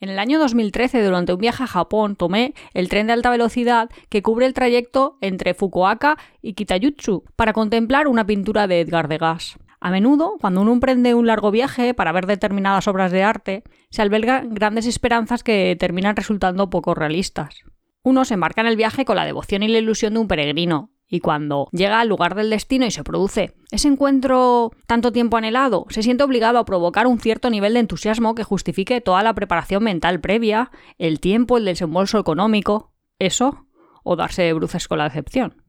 [0.00, 3.90] En el año 2013, durante un viaje a Japón, tomé el tren de alta velocidad
[4.08, 9.58] que cubre el trayecto entre Fukuoka y Kitayutsu para contemplar una pintura de Edgar Degas.
[9.80, 14.02] A menudo, cuando uno emprende un largo viaje para ver determinadas obras de arte, se
[14.02, 17.64] albergan grandes esperanzas que terminan resultando poco realistas.
[18.02, 20.90] Uno se embarca en el viaje con la devoción y la ilusión de un peregrino,
[21.08, 25.86] y cuando llega al lugar del destino y se produce ese encuentro tanto tiempo anhelado,
[25.88, 29.82] se siente obligado a provocar un cierto nivel de entusiasmo que justifique toda la preparación
[29.82, 32.92] mental previa, el tiempo, el desembolso económico.
[33.18, 33.66] ¿Eso?
[34.04, 35.62] ¿O darse bruces con la decepción?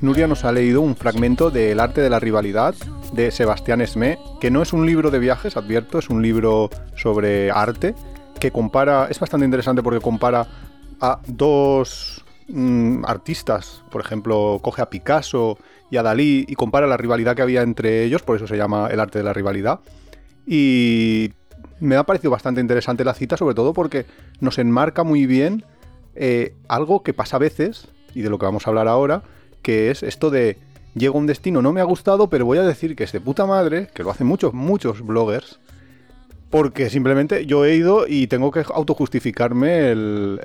[0.00, 2.74] Nuria nos ha leído un fragmento de El arte de la rivalidad
[3.14, 7.50] de Sebastián Esmé, que no es un libro de viajes, advierto, es un libro sobre
[7.50, 7.94] arte,
[8.40, 10.46] que compara, es bastante interesante porque compara
[11.00, 15.58] a dos mm, artistas, por ejemplo, coge a Picasso
[15.90, 18.88] y a Dalí y compara la rivalidad que había entre ellos, por eso se llama
[18.90, 19.80] el arte de la rivalidad.
[20.46, 21.32] Y
[21.80, 24.06] me ha parecido bastante interesante la cita, sobre todo porque
[24.40, 25.64] nos enmarca muy bien
[26.16, 29.22] eh, algo que pasa a veces, y de lo que vamos a hablar ahora,
[29.62, 30.58] que es esto de
[30.94, 33.20] llego a un destino, no me ha gustado, pero voy a decir que es de
[33.20, 35.58] puta madre, que lo hacen muchos, muchos bloggers,
[36.50, 40.40] porque simplemente yo he ido y tengo que autojustificarme el,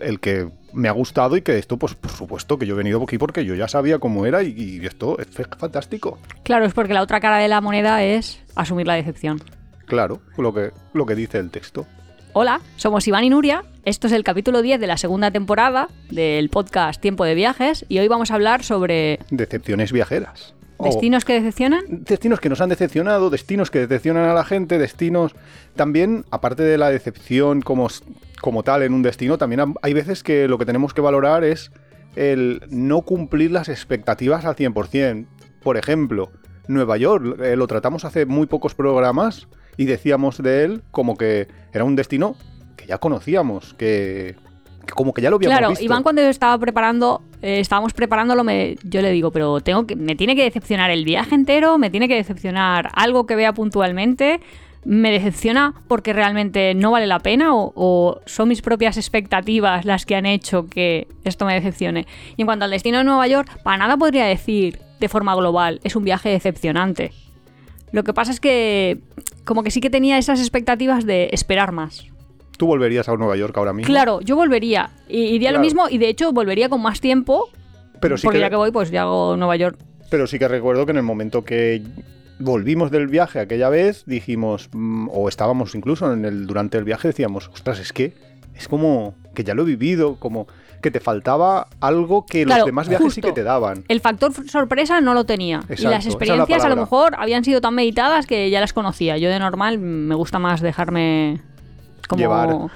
[0.00, 3.02] el, que me ha gustado y que esto, pues por supuesto que yo he venido
[3.02, 5.26] aquí porque yo ya sabía cómo era y, esto es
[5.58, 6.18] fantástico.
[6.44, 9.42] Claro, es porque la otra cara de la moneda es asumir la decepción.
[9.86, 11.86] Claro, lo que, lo que dice el texto.
[12.34, 13.64] Hola, somos Iván y Nuria.
[13.84, 17.98] Esto es el capítulo 10 de la segunda temporada del podcast Tiempo de Viajes y
[17.98, 19.18] hoy vamos a hablar sobre...
[19.30, 20.54] Decepciones viajeras.
[20.78, 21.84] ¿Destinos que decepcionan?
[21.88, 25.34] Destinos que nos han decepcionado, destinos que decepcionan a la gente, destinos...
[25.74, 27.88] También, aparte de la decepción como,
[28.42, 31.72] como tal en un destino, también hay veces que lo que tenemos que valorar es
[32.14, 35.26] el no cumplir las expectativas al 100%.
[35.62, 36.30] Por ejemplo,
[36.68, 41.48] Nueva York, eh, lo tratamos hace muy pocos programas y decíamos de él como que
[41.72, 42.36] era un destino
[42.76, 44.36] que ya conocíamos, que,
[44.94, 45.84] como que ya lo habíamos claro, visto.
[45.84, 50.16] Iván cuando estaba preparando, eh, estábamos preparándolo, me, yo le digo, pero tengo que, me
[50.16, 54.40] tiene que decepcionar el viaje entero, me tiene que decepcionar algo que vea puntualmente,
[54.84, 60.06] me decepciona porque realmente no vale la pena o, o, son mis propias expectativas las
[60.06, 62.06] que han hecho que esto me decepcione.
[62.36, 65.80] Y en cuanto al destino de Nueva York, para nada podría decir de forma global,
[65.84, 67.12] es un viaje decepcionante.
[67.92, 68.98] Lo que pasa es que
[69.44, 72.06] como que sí que tenía esas expectativas de esperar más.
[72.58, 73.86] ¿Tú volverías a Nueva York ahora mismo?
[73.86, 74.90] Claro, yo volvería.
[75.08, 77.48] Iría lo mismo y de hecho volvería con más tiempo.
[78.00, 79.78] Pero sí porque ya que voy, pues ya hago Nueva York.
[80.10, 81.82] Pero sí que recuerdo que en el momento que
[82.38, 87.08] volvimos del viaje aquella vez, dijimos, mm, o estábamos incluso en el, durante el viaje,
[87.08, 88.14] decíamos, ostras, es que
[88.54, 90.46] es como que ya lo he vivido, como
[90.80, 93.84] que te faltaba algo que los demás viajes sí que te daban.
[93.88, 95.60] El factor sorpresa no lo tenía.
[95.76, 99.16] y las experiencias a lo mejor habían sido tan meditadas que ya las conocía.
[99.18, 101.40] Yo de normal me gusta más dejarme
[102.08, 102.70] como...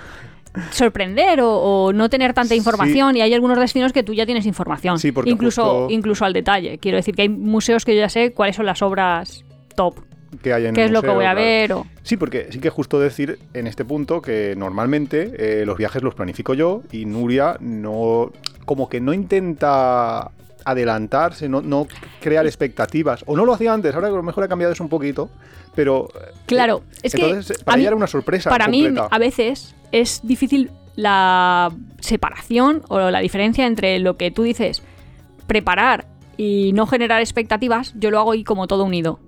[0.71, 3.17] sorprender o, no tener tanta información.
[3.17, 6.79] Y hay algunos destinos que tú ya tienes información sí, incluso incluso al detalle.
[6.79, 9.95] Quiero decir que hay museos que yo ya sé cuáles son las obras top
[10.41, 11.75] que hay en ¿Qué es lo que voy a ver?
[12.03, 16.03] Sí, porque sí que es justo decir en este punto que normalmente eh, los viajes
[16.03, 18.33] los planifico yo y Nuria no.
[18.65, 20.31] como que no intenta
[20.65, 21.87] adelantarse, no, no
[22.21, 23.25] crear expectativas.
[23.27, 25.31] O no lo hacía antes, ahora a lo mejor ha cambiado eso un poquito.
[25.75, 26.09] Pero.
[26.15, 27.65] Eh, claro, es entonces, que.
[27.65, 28.51] Para ella era una sorpresa.
[28.51, 34.43] Para mí, a veces es difícil la separación o la diferencia entre lo que tú
[34.43, 34.83] dices,
[35.47, 36.07] preparar
[36.37, 39.21] y no generar expectativas, yo lo hago ahí como todo unido.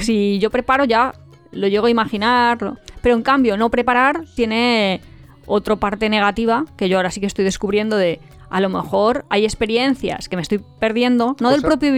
[0.00, 1.14] Si yo preparo ya
[1.52, 5.00] lo llego a imaginar, pero en cambio no preparar tiene
[5.46, 8.20] otra parte negativa que yo ahora sí que estoy descubriendo de
[8.50, 11.92] a lo mejor hay experiencias que me estoy perdiendo, no del propio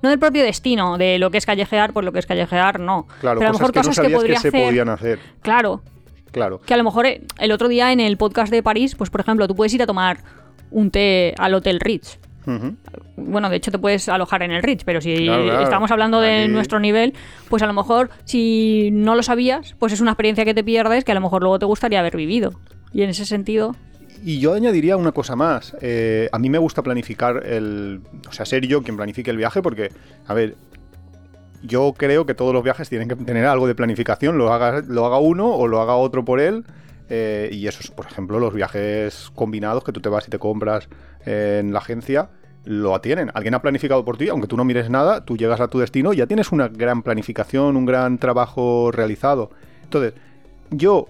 [0.00, 3.06] no del propio destino, de lo que es callejear, pues lo que es callejear, no.
[3.20, 5.18] Claro, pero a lo mejor cosas que, podría se podían hacer.
[5.42, 5.82] Claro.
[6.30, 6.60] Claro.
[6.60, 9.22] Que a lo mejor eh, el otro día en el podcast de París, pues por
[9.22, 10.18] ejemplo, tú puedes ir a tomar
[10.70, 12.18] un té al Hotel Ritz.
[13.16, 15.28] Bueno, de hecho te puedes alojar en el Rich, pero si
[15.62, 17.14] estamos hablando de nuestro nivel,
[17.48, 21.04] pues a lo mejor si no lo sabías, pues es una experiencia que te pierdes
[21.04, 22.52] que a lo mejor luego te gustaría haber vivido.
[22.92, 23.76] Y en ese sentido...
[24.24, 25.76] Y yo añadiría una cosa más.
[25.80, 28.00] Eh, a mí me gusta planificar el...
[28.28, 29.92] O sea, ser yo quien planifique el viaje porque,
[30.26, 30.56] a ver,
[31.62, 35.06] yo creo que todos los viajes tienen que tener algo de planificación, lo haga, lo
[35.06, 36.64] haga uno o lo haga otro por él.
[37.08, 40.38] Eh, y eso es, por ejemplo, los viajes combinados que tú te vas y te
[40.38, 40.88] compras
[41.24, 42.30] en la agencia
[42.64, 43.30] lo tienen.
[43.34, 46.12] Alguien ha planificado por ti, aunque tú no mires nada, tú llegas a tu destino
[46.12, 49.50] y ya tienes una gran planificación, un gran trabajo realizado.
[49.84, 50.12] Entonces,
[50.70, 51.06] yo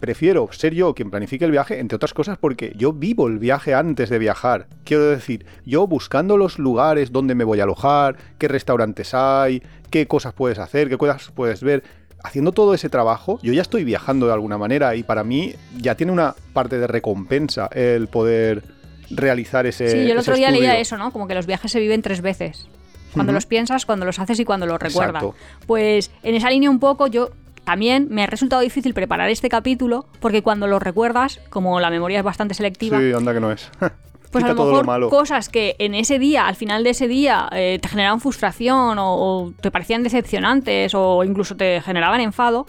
[0.00, 3.74] prefiero ser yo quien planifique el viaje, entre otras cosas porque yo vivo el viaje
[3.74, 4.66] antes de viajar.
[4.84, 10.06] Quiero decir, yo buscando los lugares donde me voy a alojar, qué restaurantes hay, qué
[10.06, 11.82] cosas puedes hacer, qué cosas puedes ver.
[12.24, 15.94] Haciendo todo ese trabajo, yo ya estoy viajando de alguna manera y para mí ya
[15.94, 18.64] tiene una parte de recompensa el poder
[19.10, 19.88] realizar ese.
[19.88, 20.68] Sí, yo el otro día estudio.
[20.68, 21.12] leía eso, ¿no?
[21.12, 22.66] Como que los viajes se viven tres veces.
[23.12, 25.22] Cuando los piensas, cuando los haces y cuando los recuerdas.
[25.22, 25.34] Exacto.
[25.66, 27.30] Pues en esa línea un poco yo
[27.64, 32.18] también me ha resultado difícil preparar este capítulo porque cuando lo recuerdas, como la memoria
[32.18, 33.70] es bastante selectiva, Sí, anda que no es.
[34.30, 35.08] pues a Quita lo todo lo mejor malo.
[35.10, 39.14] cosas que en ese día, al final de ese día, eh, te generaban frustración o,
[39.14, 42.66] o te parecían decepcionantes o incluso te generaban enfado,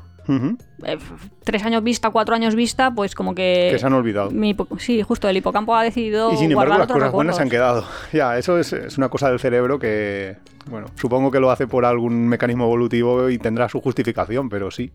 [0.85, 0.97] eh,
[1.44, 3.69] tres años vista, cuatro años vista, pues como que...
[3.71, 4.29] Que se han olvidado.
[4.29, 7.50] mi sí, justo, el hipocampo ha decidido Y sin embargo, las cosas buenas se han
[7.50, 7.83] recuerdos.
[7.85, 7.95] quedado.
[8.13, 10.38] Ya, eso es, es una cosa del cerebro que,
[10.69, 14.91] bueno, supongo que lo hace por algún mecanismo evolutivo y tendrá su justificación, pero sí.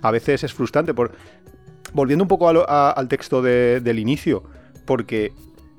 [0.00, 0.94] A veces es frustrante.
[0.94, 1.12] Por...
[1.92, 4.42] Volviendo un poco a lo- a- al texto de- del inicio,
[4.86, 5.32] porque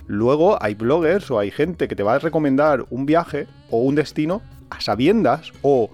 [0.08, 3.96] luego hay bloggers o hay gente que te va a recomendar un viaje o un
[3.96, 5.90] destino a sabiendas o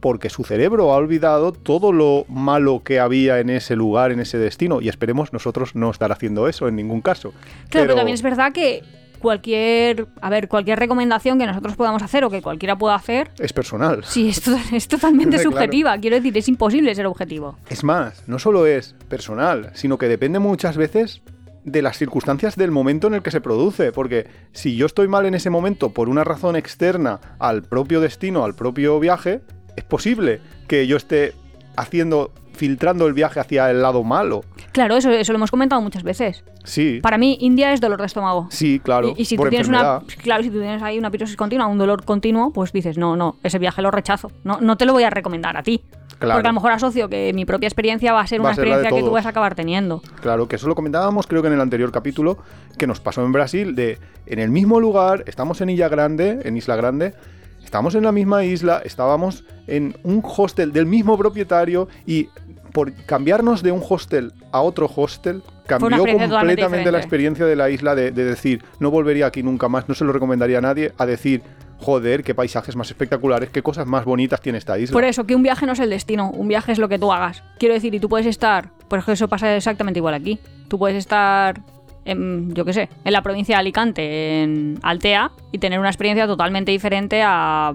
[0.00, 4.38] porque su cerebro ha olvidado todo lo malo que había en ese lugar, en ese
[4.38, 7.32] destino, y esperemos nosotros no estar haciendo eso en ningún caso.
[7.70, 8.84] Claro, pero también es verdad que
[9.18, 13.52] cualquier, a ver, cualquier recomendación que nosotros podamos hacer o que cualquiera pueda hacer, es
[13.52, 14.04] personal.
[14.04, 15.50] sí, es, to- es totalmente Claro.
[15.50, 15.98] subjetiva.
[15.98, 17.56] Quiero decir, es imposible ser objetivo.
[17.68, 21.22] Es más, no solo es personal, sino que depende muchas veces
[21.66, 23.92] de las circunstancias del momento en el que se produce.
[23.92, 28.44] Porque si yo estoy mal en ese momento por una razón externa al propio destino,
[28.44, 29.42] al propio viaje,
[29.76, 31.34] es posible que yo esté
[31.76, 34.44] haciendo, filtrando el viaje hacia el lado malo.
[34.72, 36.44] Claro, eso, eso lo hemos comentado muchas veces.
[36.64, 38.48] Sí, Para mí, India es dolor de estómago.
[38.50, 39.14] sí, claro.
[39.16, 41.66] y, y si por tú tienes una, claro, si tú tienes ahí una pirosis continua,
[41.66, 44.32] un dolor continuo, pues dices, no, no, ese viaje lo rechazo.
[44.42, 45.82] No, no te lo voy a recomendar a ti.
[46.18, 46.38] Claro.
[46.38, 48.54] Porque a lo mejor asocio que mi propia experiencia va a ser Va una a
[48.54, 50.00] ser experiencia que tú vas a acabar teniendo.
[50.22, 52.38] Claro, que eso lo comentábamos creo que en el anterior capítulo,
[52.78, 56.56] que nos pasó en Brasil, de en el mismo lugar, estamos en Isla Grande, en
[56.56, 57.14] Isla Grande,
[57.62, 62.28] estamos en la misma isla, estábamos en un hostel del mismo propietario y
[62.72, 67.94] por cambiarnos de un hostel a otro hostel, cambió completamente la experiencia de la isla
[67.94, 71.06] de, de decir, no volvería aquí nunca más, no se lo recomendaría a nadie, a
[71.06, 71.42] decir,
[71.78, 74.92] joder, qué paisajes más espectaculares, qué cosas más bonitas tiene esta isla.
[74.92, 77.12] Por eso, que un viaje no es el destino, un viaje es lo que tú
[77.12, 77.42] hagas.
[77.58, 80.38] Quiero decir, y tú puedes estar, por ejemplo, eso pasa exactamente igual aquí.
[80.68, 81.60] Tú puedes estar,
[82.04, 86.26] en, yo qué sé, en la provincia de Alicante, en Altea, y tener una experiencia
[86.26, 87.74] totalmente diferente a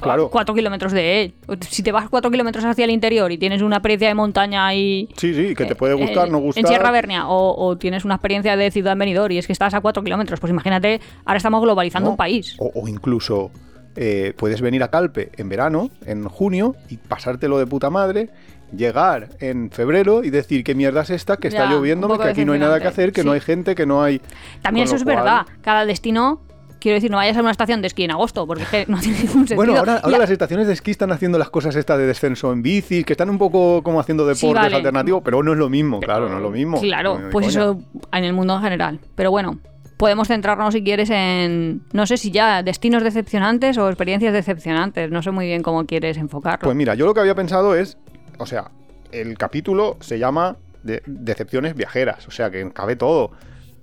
[0.00, 0.30] claro.
[0.30, 1.34] cuatro kilómetros de él.
[1.68, 5.08] Si te vas cuatro kilómetros hacia el interior y tienes una experiencia de montaña y...
[5.16, 6.64] Sí, sí, que te puede gustar, eh, no gustar.
[6.64, 9.52] En Sierra Bernia, o, o tienes una experiencia de ciudad en Benidorm y es que
[9.52, 10.40] estás a cuatro kilómetros.
[10.40, 12.10] Pues imagínate, ahora estamos globalizando ¿no?
[12.12, 12.56] un país.
[12.58, 13.50] O, o incluso
[13.96, 18.30] eh, puedes venir a Calpe en verano, en junio, y pasártelo de puta madre,
[18.76, 22.52] llegar en febrero y decir qué mierda es esta, que está lloviéndome, que aquí no
[22.52, 24.20] hay nada que hacer, que no hay gente, que no hay...
[24.62, 25.46] También con eso es cual- verdad.
[25.62, 26.42] Cada destino,
[26.80, 28.98] quiero decir, no vayas a una estación de esquí en agosto, porque es que no
[29.00, 29.56] tiene ningún sentido.
[29.56, 33.04] Bueno, ahora, las estaciones de esquí están haciendo las cosas estas de descenso en bici,
[33.04, 34.76] que están un poco como haciendo deportes Sí, vale.
[34.76, 36.80] alternativos, pero no es lo mismo, claro, no es lo mismo.
[36.80, 37.48] Claro, pues coña.
[37.48, 37.80] eso
[38.12, 39.00] en el mundo en general.
[39.14, 39.58] Pero bueno,
[39.96, 45.10] podemos centrarnos si quieres en, no sé si ya destinos decepcionantes o experiencias decepcionantes.
[45.10, 46.64] No sé muy bien cómo quieres enfocarlo.
[46.64, 47.96] Pues mira, yo lo que había pensado es,
[48.38, 48.70] o sea,
[49.10, 53.32] el capítulo se llama de- Decepciones viajeras, o sea, que cabe todo.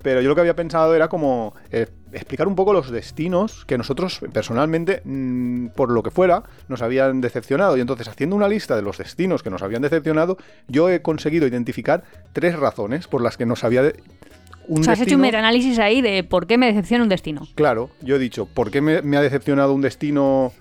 [0.02, 3.78] Pero yo lo que había pensado era como eh, explicar un poco los destinos que
[3.78, 7.76] nosotros personalmente, mm, por lo que fuera, nos habían decepcionado.
[7.76, 11.46] Y entonces, haciendo una lista de los destinos que nos habían decepcionado, yo he conseguido
[11.46, 13.92] identificar tres razones por las que nos había...
[14.66, 17.46] un o sea, has hecho un metaanálisis ahí de por qué me decepciona un destino.
[17.54, 20.52] Claro, yo he dicho, ¿por qué me, me ha decepcionado un destino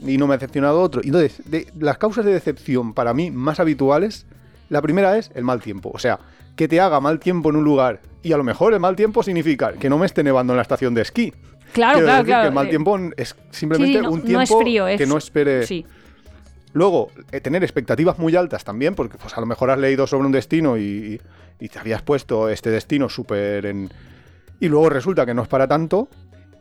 [0.00, 1.02] y no me ha decepcionado otro?
[1.04, 4.26] Y entonces, de, las causas de decepción para mí más habituales,
[4.68, 5.90] la primera es el mal tiempo.
[5.92, 6.20] O sea,
[6.60, 8.02] que te haga mal tiempo en un lugar.
[8.22, 10.62] Y a lo mejor el mal tiempo significa que no me esté nevando en la
[10.62, 11.32] estación de esquí.
[11.72, 12.42] Claro, Quiero claro, decir claro.
[12.42, 14.86] que el mal eh, tiempo es simplemente sí, sí, no- un no tiempo es frío,
[14.86, 15.66] es- que no espere.
[15.66, 15.86] Sí.
[16.74, 20.26] Luego, eh, tener expectativas muy altas también, porque pues a lo mejor has leído sobre
[20.26, 21.18] un destino y,
[21.58, 23.88] y te habías puesto este destino súper en...
[24.60, 26.08] Y luego resulta que no es para tanto.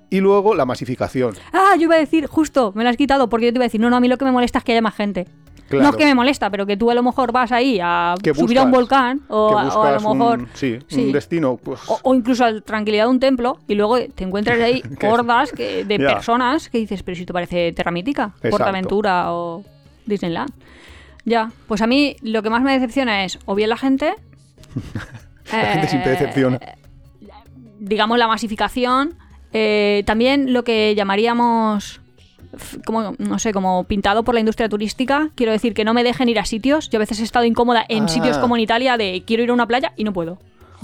[0.09, 1.35] Y luego la masificación.
[1.51, 3.67] Ah, yo iba a decir, justo, me lo has quitado, porque yo te iba a
[3.67, 5.27] decir, no, no, a mí lo que me molesta es que haya más gente.
[5.71, 8.33] No es que me molesta, pero que tú a lo mejor vas ahí a Que
[8.33, 10.47] subir a un volcán o, a- o a lo buscas un- mejor...
[10.53, 11.05] sí, sí.
[11.05, 11.79] un destino, pues...
[11.88, 15.51] O, o incluso a la tranquilidad de un templo y luego te encuentras ahí hordas
[15.51, 18.49] que- de personas que dices, pero si te parece Terra Mítica, Exacto.
[18.51, 19.63] Portaventura o
[20.05, 20.51] Disneyland.
[21.25, 24.13] Ya, pues a mí lo que más me decepciona es o bien la gente...
[25.51, 26.59] La gente siempre eh, decepciona.
[27.79, 29.15] digamos, la masificación.
[29.51, 32.01] eh, también lo que llamaríamos
[32.85, 35.29] como, no sé, como pintado por la industria turística.
[35.35, 36.89] Quiero decir que no me dejen ir a sitios.
[36.89, 38.07] Yo a veces he estado incómoda en Ah.
[38.07, 40.37] sitios como en Italia de quiero ir a una playa y no puedo.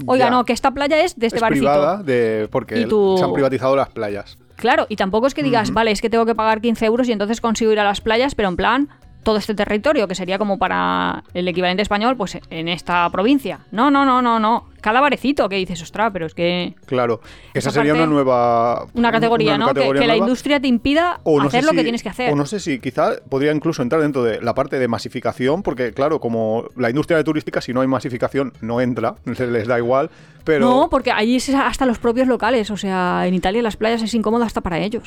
[0.06, 0.30] Oiga, Ya.
[0.30, 1.62] no, que esta playa es de este es barcito.
[1.66, 4.36] privada de, porque tú- se han privatizado las playas.
[4.56, 7.12] Claro, y tampoco es que digas, vale, es que tengo que pagar 15 euros y
[7.12, 8.88] entonces consigo ir a las playas, pero en plan,
[9.26, 13.58] todo este territorio, que sería como para el equivalente español, pues en esta provincia.
[13.72, 14.68] No, no, no, no, no.
[14.80, 16.76] Cada barecito que dices, ostras, pero es que.
[16.86, 17.20] Claro.
[17.52, 18.86] Esa Esa sería parte- una nueva.
[18.94, 19.66] Una categoría, ¿no?
[19.66, 22.04] Que- categoría que, la industria te impida O no hacer sé lo si- que tienes
[22.04, 22.32] que hacer.
[22.32, 25.92] O no sé si quizá podría incluso entrar dentro de la parte de masificación, porque
[25.92, 30.08] claro, como la industria de turística, si no hay masificación, no entra, les da igual.
[30.44, 32.70] Pero No, porque allí es hasta los propios locales.
[32.70, 35.02] O sea, en Italia las playas es incómodo hasta para ellos.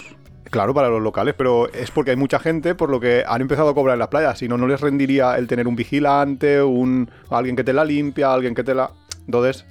[0.50, 3.70] Claro, para los locales, pero es porque hay mucha gente por lo que han empezado
[3.70, 4.38] a cobrar en las playas.
[4.39, 8.34] Si no, no les rendiría el tener un vigilante, un alguien que te la limpia,
[8.34, 8.91] alguien que te la.
[9.25, 9.65] Entonces.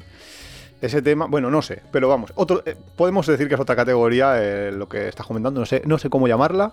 [0.81, 4.35] Ese tema, bueno, no sé, pero vamos, otro, eh, podemos decir que es otra categoría
[4.41, 6.73] eh, lo que estás comentando, no sé, no sé cómo llamarla,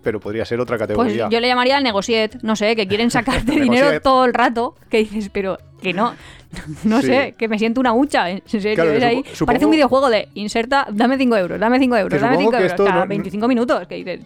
[0.00, 1.28] pero podría ser otra Pues categoría.
[1.28, 4.98] yo le llamaría al negociet, no sé, que quieren sacarte dinero todo el rato, que
[4.98, 6.14] dices, pero que no,
[6.84, 7.06] no Sí.
[7.08, 9.70] sé, que me siento una hucha, en serio, Claro, es supo- ahí, supongo- parece un
[9.72, 13.00] videojuego de inserta, dame 5 euros, dame 5 euros, dame supongo 5 que euros, cada
[13.02, 14.20] no- 25 minutos, que dices,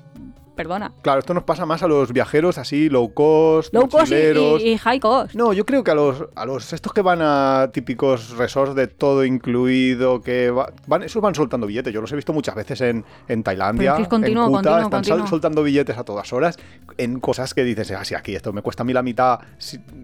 [0.57, 4.15] perdona, Claro, esto nos pasa más a los viajeros así, low cost, low cost y,
[4.15, 4.63] mochileros.
[4.63, 5.35] y- y high cost.
[5.35, 8.87] No, yo creo que a los, a los estos que van a típicos resorts de
[8.87, 11.93] todo incluido, que va- van, esos van soltando billetes.
[11.93, 14.57] Yo los he visto muchas veces en, en Tailandia, es que es continuo, en Kuta,
[14.63, 15.27] continuo, están continuo.
[15.27, 16.59] soltando billetes a todas horas
[16.97, 19.39] en cosas que dices, ah, sí, aquí esto me cuesta a mí la mitad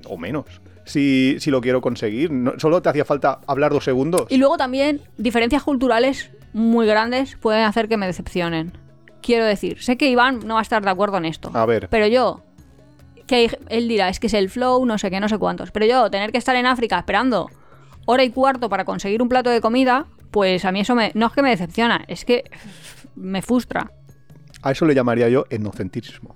[0.07, 0.45] o menos.
[0.85, 4.27] Si, si lo quiero conseguir, No- solo te hacía falta hablar dos segundos.
[4.29, 8.77] Y luego también diferencias culturales muy grandes pueden hacer que me decepcionen.
[9.23, 11.51] Quiero decir, sé que Iván no va a estar de acuerdo en esto.
[11.55, 11.89] A ver.
[11.89, 12.43] Pero yo,
[13.29, 15.71] que él dirá, es que es el flow, no sé qué, no sé cuántos.
[15.71, 17.49] Pero yo, tener que estar en África esperando
[18.05, 21.27] hora y cuarto para conseguir un plato de comida, pues a mí eso me, no
[21.29, 22.43] es que me decepciona, es que
[23.15, 23.93] me frustra.
[24.63, 26.35] A eso le llamaría yo etnocentrismo.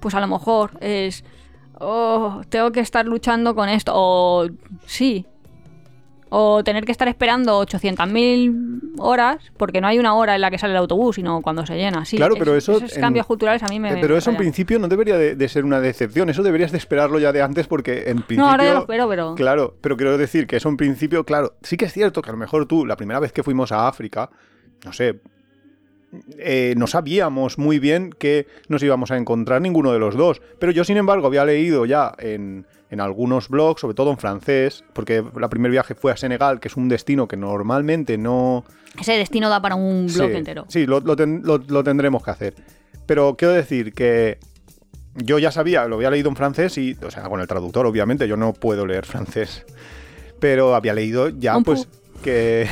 [0.00, 1.24] Pues a lo mejor es,
[1.80, 4.46] oh, tengo que estar luchando con esto, o
[4.86, 5.26] sí.
[6.28, 10.58] O tener que estar esperando 800.000 horas porque no hay una hora en la que
[10.58, 12.04] sale el autobús, sino cuando se llena.
[12.04, 13.92] Sí, Claro, es- pero eso Esos en- cambios culturales a mí me.
[13.94, 16.78] Pero me eso en principio no debería de, de ser una decepción, eso deberías de
[16.78, 18.44] esperarlo ya de antes porque en principio...
[18.44, 19.34] No, ahora ya lo espero, pero.
[19.36, 22.32] Claro, pero quiero decir que eso en principio, claro, sí que es cierto que a
[22.32, 24.28] lo mejor tú, la primera vez que fuimos a África,
[24.84, 25.20] no sé,
[26.38, 30.72] eh, no sabíamos muy bien que nos íbamos a encontrar ninguno de los dos, pero
[30.72, 35.22] yo sin embargo había leído ya en, en algunos blogs, sobre todo en francés, porque
[35.38, 38.64] la primer viaje fue a Senegal, que es un destino que normalmente no...
[38.98, 40.64] Ese destino da para un blog Sí, entero.
[40.68, 42.54] Sí, lo, lo ten- lo- lo tendremos que hacer.
[43.04, 44.38] Pero quiero decir que
[45.16, 48.26] yo ya sabía, lo había leído en francés y, o sea, con el traductor, obviamente,
[48.26, 49.64] yo no puedo leer francés.
[50.40, 51.88] Pero había leído ya, pues,
[52.22, 52.66] que,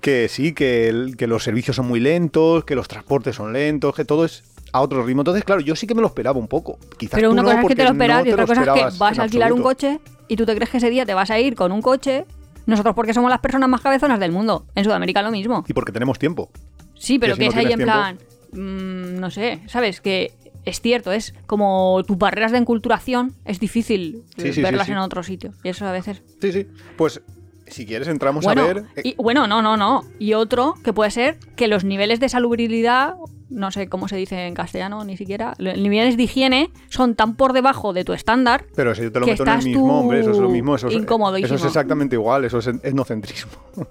[0.00, 3.94] que sí, que, el- que los servicios son muy lentos, que los transportes son lentos,
[3.94, 5.22] que todo es a otro ritmo.
[5.22, 6.78] Entonces, claro, yo sí que me lo esperaba un poco.
[6.98, 8.60] Quizás Pero tú una no, cosa es que te lo esperas no y otra cosa
[8.62, 11.14] es que vas a alquilar un coche y tú te crees que ese día te
[11.14, 12.24] vas a ir con un coche.
[12.66, 14.66] Nosotros porque somos las personas más cabezonas del mundo.
[14.74, 15.64] En Sudamérica lo mismo.
[15.66, 16.50] Y porque tenemos tiempo.
[16.94, 18.18] Sí, pero que no es ahí en plan...
[18.52, 20.02] mm, no sé, ¿sabes?
[20.02, 20.32] Que
[20.66, 24.92] es cierto, es como tus barreras de enculturación es difícil Sí, sí, verlas sí.
[24.92, 25.52] en otro sitio.
[25.64, 26.20] Y eso a veces...
[26.42, 26.66] Sí, sí.
[26.98, 27.22] Pues,
[27.70, 28.84] si quieres, entramos bueno, a ver...
[28.96, 30.04] eh, y, bueno, no, no, no.
[30.18, 33.14] Y otro que puede ser que los niveles de salubridad,
[33.50, 37.34] no sé cómo se dice en castellano ni siquiera, los niveles de higiene son tan
[37.36, 40.20] por debajo de tu estándar Pero si yo te lo meto en el mismo, hombre,
[40.20, 40.76] eso es lo mismo.
[40.76, 43.52] Eso es, eso es exactamente igual, eso es etnocentrismo.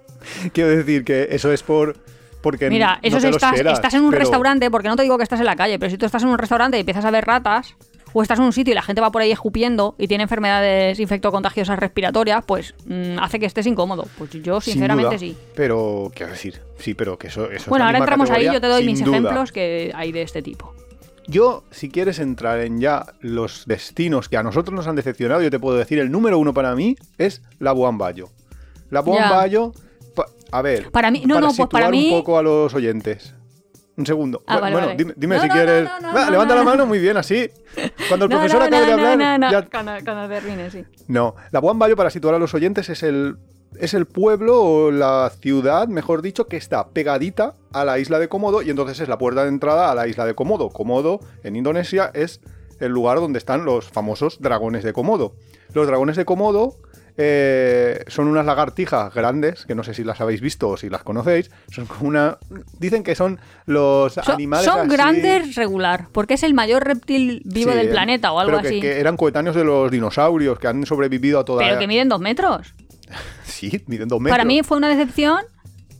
[0.53, 1.95] Quiero decir que eso es por.
[2.41, 4.95] Porque Mira, no eso si lo estás, esperas, estás en un pero- restaurante, porque no
[4.95, 6.81] te digo que estás en la calle, pero si tú estás en un restaurante y
[6.81, 7.75] empiezas a ver ratas,
[8.13, 10.99] o estás en un sitio y la gente va por ahí escupiendo y tiene enfermedades
[10.99, 14.05] infectocontagiosas respiratorias, pues mm, hace que estés incómodo.
[14.17, 15.35] Pues yo, sin sinceramente, duda, sí.
[15.55, 17.45] Pero, quiero decir, sí, pero que eso.
[17.45, 19.17] eso es Bueno, ahora entramos ahí, yo te doy mis duda.
[19.17, 20.73] ejemplos que hay de este tipo.
[21.29, 25.51] Yo, si quieres entrar en ya los destinos que a nosotros nos han decepcionado, yo
[25.51, 28.29] te puedo decir, el número uno para mí es la Buambayo.
[28.89, 29.73] La Buambayo,
[30.51, 33.33] a ver, Para mí- no, no, pues para mí- un poco a los oyentes.
[33.97, 34.43] Un segundo.
[34.45, 34.97] Ah, vale, bueno, vale.
[34.97, 35.89] dime, dime No, si no, quieres.
[36.01, 36.69] no, Va, levanta la no.
[36.69, 37.49] mano muy bien, así.
[38.07, 40.85] Cuando el profesor acabe de hablar, no, no, ya- Cuando, cuando termine, sí.
[41.07, 43.37] no, la Buambayo, para situar a los oyentes, es el,
[43.79, 48.27] es el pueblo o la ciudad, mejor dicho, que está pegadita a la isla de
[48.29, 50.69] Komodo y entonces es la puerta de entrada a la isla de Komodo.
[50.69, 52.39] Komodo, en Indonesia, es
[52.79, 55.33] el lugar donde están los famosos dragones de Komodo.
[55.73, 56.75] Los dragones de Komodo
[57.17, 61.03] eh, son unas lagartijas grandes, que no sé si las habéis visto o si las
[61.03, 61.49] conocéis.
[61.71, 62.37] Son como una...
[62.79, 67.41] Dicen que son los Son, animales son así- grandes regular, porque es el mayor reptil
[67.45, 68.81] vivo Sí, del planeta o algo pero que- así.
[68.81, 71.63] que eran coetáneos de los dinosaurios, que han sobrevivido a toda...
[71.65, 72.73] Pero que miden dos metros.
[73.43, 74.33] Sí, miden dos metros.
[74.37, 75.39] Para mí fue una decepción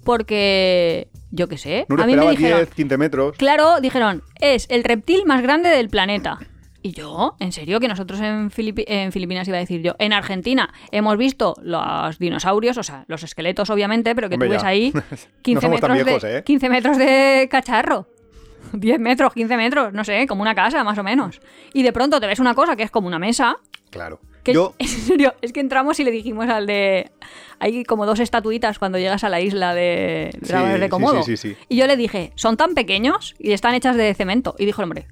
[0.04, 1.86] porque Yo qué sé.
[1.90, 3.36] Nuria a mí me dijeron, 10, 15 metros.
[3.38, 6.38] claro, dijeron, es el reptil más grande del planeta.
[6.88, 10.14] Y yo, en serio, que nosotros en, Filipi- en Filipinas iba a decir yo, en
[10.14, 14.62] Argentina hemos visto los dinosaurios, o sea, los esqueletos obviamente, pero que Hombre, tú ves
[14.62, 14.68] ya.
[14.70, 15.02] ahí No
[15.42, 16.44] 15 somos tan metros, viejos, de, ¿eh?
[16.46, 18.08] 15 metros de cacharro.
[18.72, 21.42] 10 metros, 15 metros, no sé, como una casa, más o menos.
[21.74, 23.58] Y de pronto te ves una cosa que es como una mesa,
[23.90, 24.22] Claro.
[24.44, 27.12] que Yo, en serio, es que entramos y le dijimos al de.
[27.60, 31.56] Hay como dos estatuitas cuando llegas a la isla de Sí, de sí, sí.
[31.68, 34.56] Y yo le dije, son tan pequeños y están hechas de cemento.
[34.58, 35.08] Y dijo el hombre,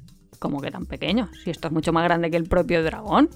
[0.46, 1.30] ¿cómo que tan pequeños?
[1.44, 3.30] Si esto es mucho más grande que el propio dragón.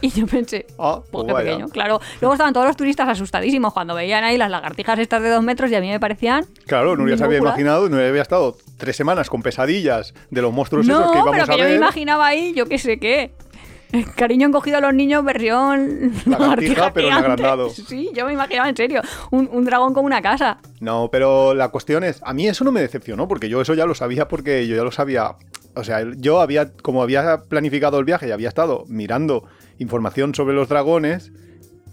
[0.00, 1.68] Y yo pensé, Ah, pues qué pequeño.
[1.68, 2.00] Claro.
[2.20, 5.70] Luego estaban todos los turistas asustadísimos cuando veían ahí las lagartijas estas de dos metros
[5.70, 6.44] y a mí me parecían.
[6.66, 10.86] claro, Nuria se había imaginado, Nuria había estado tres semanas con pesadillas de los monstruos
[10.86, 13.32] esos No, que íbamos pero a que yo me imaginaba ahí, yo qué sé qué.
[14.16, 16.12] Cariño encogido a los niños, versión.
[16.26, 17.32] Lagartija, pero en gigante.
[17.32, 17.70] agrandado.
[17.70, 19.00] Sí, yo me imaginaba en serio.
[19.30, 20.58] Un, un dragón como una casa.
[20.80, 23.86] No, pero la cuestión es, a mí eso no me decepcionó, porque yo eso ya
[23.86, 25.36] lo sabía, porque yo ya lo sabía.
[25.76, 29.44] O sea, yo había, como había planificado el viaje y había estado mirando
[29.78, 31.32] información sobre los dragones,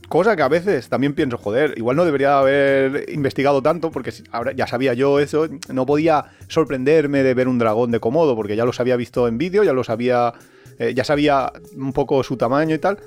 [0.08, 4.54] cosa que a veces también pienso, joder, igual no debería haber investigado tanto, porque ahora
[4.54, 8.64] ya sabía yo eso, no podía sorprenderme de ver un dragón de Komodo, porque ya
[8.64, 10.34] los había visto en vídeo, ya los había,
[10.80, 13.00] eh, ya sabía un poco su tamaño y tal.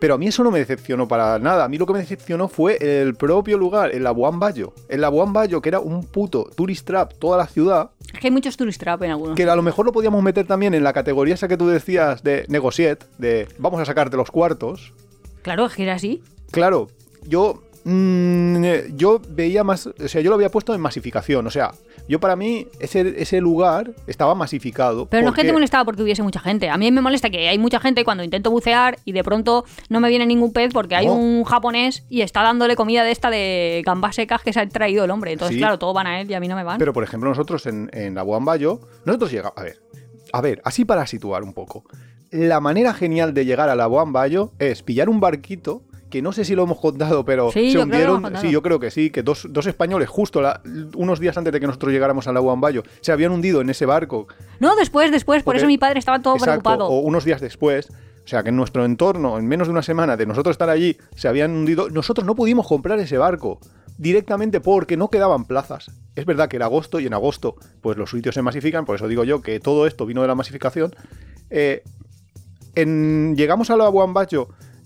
[0.00, 1.64] Pero a mí eso no me decepcionó para nada.
[1.64, 4.72] A mí lo que me decepcionó fue el propio lugar, el Labuan Bayo.
[4.88, 8.30] El Labuan Bayo, que era un puto tourist trap toda la ciudad, Es que hay
[8.30, 9.36] muchos tourist trap en algunos.
[9.36, 12.22] que a lo mejor lo podíamos meter también en la categoría esa que tú decías
[12.22, 14.92] de negociet, de vamos a sacarte los cuartos.
[15.42, 16.22] Claro, es que era así.
[16.50, 16.88] Claro,
[17.26, 21.50] yo mm, eh, yo veía más, o sea, yo lo había puesto en masificación, o
[21.50, 21.72] sea,
[22.08, 25.06] yo para mí ese, ese lugar estaba masificado.
[25.06, 26.68] Pero no es que te molestaba porque hubiese mucha gente.
[26.68, 30.00] A mí me molesta que hay mucha gente cuando intento bucear y de pronto no
[30.00, 31.14] me viene ningún pez porque hay No.
[31.14, 35.04] un japonés y está dándole comida de esta de gambas secas que se ha traído
[35.04, 35.32] el hombre.
[35.32, 35.58] Entonces, Sí.
[35.60, 36.78] claro, todos van a él y a mí no me van.
[36.78, 39.54] Pero, por ejemplo, nosotros en, en la Bayo, nosotros llegamos.
[39.56, 39.80] A ver,
[40.32, 41.84] a ver, así para situar un poco.
[42.30, 45.82] La manera genial de llegar a la Bayo es pillar un barquito.
[46.16, 48.24] Que no sé si lo hemos contado, pero Sí, se hundieron.
[48.40, 50.62] sí, yo creo que sí, que dos, dos españoles, justo la-
[50.94, 53.84] unos días antes de que nosotros llegáramos a la Bayo, se habían hundido en ese
[53.84, 54.26] barco.
[54.58, 55.42] No, después, después.
[55.42, 56.86] Por Porque- eso mi padre estaba todo Exacto, preocupado.
[56.88, 57.90] O unos días después.
[57.90, 60.96] O sea, que en nuestro entorno, en menos de una semana de nosotros estar allí,
[61.14, 61.90] se habían hundido.
[61.90, 63.60] Nosotros no pudimos comprar ese barco
[63.98, 65.90] directamente porque no quedaban plazas.
[66.14, 69.06] Es verdad que era agosto y en agosto, pues los sitios se masifican, por eso
[69.06, 70.94] digo yo que todo esto vino de la masificación.
[71.50, 71.82] Eh,
[72.74, 73.88] en- llegamos a la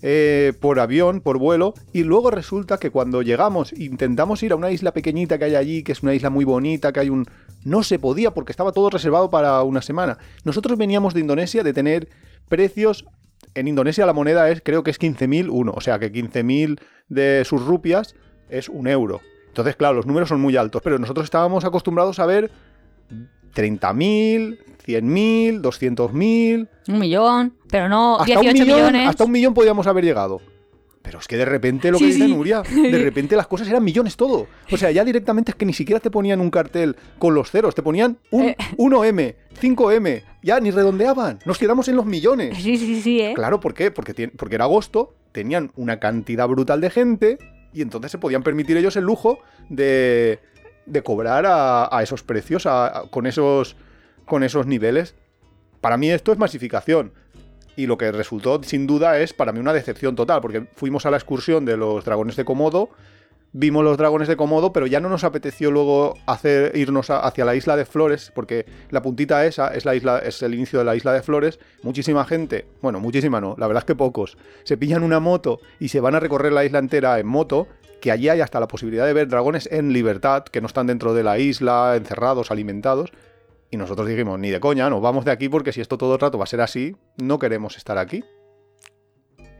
[0.01, 4.71] eh, por avión, por vuelo, y luego resulta que cuando llegamos, intentamos ir a una
[4.71, 7.25] isla pequeñita que hay allí, que es una isla muy bonita, que hay un...
[7.63, 10.17] No se podía porque estaba todo reservado para una semana.
[10.43, 12.09] Nosotros veníamos de Indonesia de tener
[12.49, 13.05] precios...
[13.53, 17.43] En Indonesia la moneda es, creo que es 15.000 uno, o sea que 15.000 de
[17.43, 18.15] sus rupias
[18.49, 19.19] es un euro.
[19.47, 22.49] Entonces, claro, los números son muy altos, pero nosotros estábamos acostumbrados a ver
[23.53, 24.57] 30.000,
[24.99, 27.53] 100.000, 200.000, Un millón.
[27.69, 29.07] Pero no hasta un 18 millón, millones.
[29.09, 30.41] Hasta un millón podíamos haber llegado.
[31.01, 32.31] Pero es que de repente lo que dice sí.
[32.33, 34.45] Nuria, de repente las cosas eran millones todo.
[34.71, 37.73] O sea, ya directamente es que ni siquiera te ponían un cartel con los ceros,
[37.73, 38.55] te ponían un Eh.
[38.77, 42.55] 1M, 5M, ya ni redondeaban, nos quedamos en los millones.
[42.61, 43.33] Sí, sí, sí, ¿eh?
[43.33, 43.89] Claro, ¿por qué?
[43.89, 47.37] Porque, porque era agosto, tenían una cantidad brutal de gente
[47.73, 50.39] y entonces se podían permitir ellos el lujo de,
[50.85, 53.75] de cobrar a, a esos precios, a- a- con, esos,
[54.31, 55.13] con esos niveles.
[55.81, 57.11] Para mí esto es masificación.
[57.75, 61.11] Y lo que resultó, sin duda, es para mí una decepción total, porque fuimos a
[61.11, 62.89] la excursión de los dragones de Komodo,
[63.51, 67.43] vimos los dragones de Komodo, pero ya no nos apeteció luego hacer, irnos a- hacia
[67.43, 70.85] la isla de Flores, porque la puntita esa es, la isla, es el inicio de
[70.85, 71.59] la isla de Flores.
[71.83, 75.89] Muchísima gente, bueno, muchísima no, la verdad es que pocos, se pillan una moto y
[75.89, 77.67] se van a recorrer la isla entera en moto,
[77.99, 81.13] que allí hay hasta la posibilidad de ver dragones en libertad, que no están dentro
[81.13, 83.11] de la isla, encerrados, alimentados.
[83.71, 86.19] Y nosotros dijimos, ni de coña, nos vamos de aquí porque si esto todo el
[86.19, 88.23] rato va a ser así, no queremos estar aquí.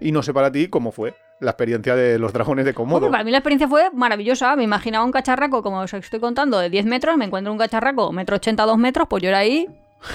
[0.01, 3.05] Y no sé para ti cómo fue la experiencia de los dragones de Komodo.
[3.05, 4.55] Hombre, para mí la experiencia fue maravillosa.
[4.55, 7.17] Me imaginaba un cacharraco, como os estoy contando, de 10 metros.
[7.17, 9.07] Me encuentro un cacharraco, metro 80, 2 metros.
[9.09, 9.67] Pues yo era ahí.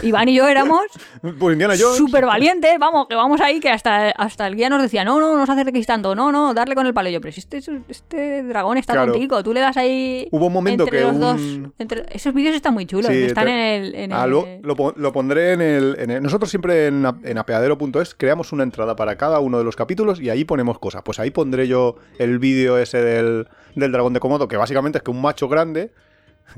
[0.02, 0.82] Iván y yo éramos
[1.38, 1.96] Pues Indiana Jones.
[1.96, 2.78] súper valientes.
[2.78, 5.48] Vamos, que vamos ahí, que hasta, hasta el guía nos decía: No, no, no os
[5.50, 6.14] acerquéis tanto.
[6.14, 7.08] No, no, darle con el palo.
[7.08, 9.12] Y yo, pero si este, este dragón está Claro.
[9.12, 10.28] tontico, tú le das ahí.
[10.30, 11.72] Hubo un momento entre que los un- dos.
[11.78, 13.06] entre- Esos vídeos están muy chulos.
[13.06, 13.94] Sí, están te- en el.
[13.94, 17.06] en Ah, el- lo, lo pon- lo pondré en el, en el- Nosotros siempre en,
[17.06, 21.02] apeadero.es creamos una entrada para cada uno de los capítulos y ahí ponemos cosas.
[21.04, 25.04] Pues ahí pondré yo el vídeo ese del, del dragón de Komodo, que básicamente es
[25.04, 25.90] que un macho grande,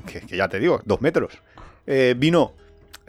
[0.07, 1.33] que, que ya te digo, dos metros,
[1.87, 2.53] eh, vino,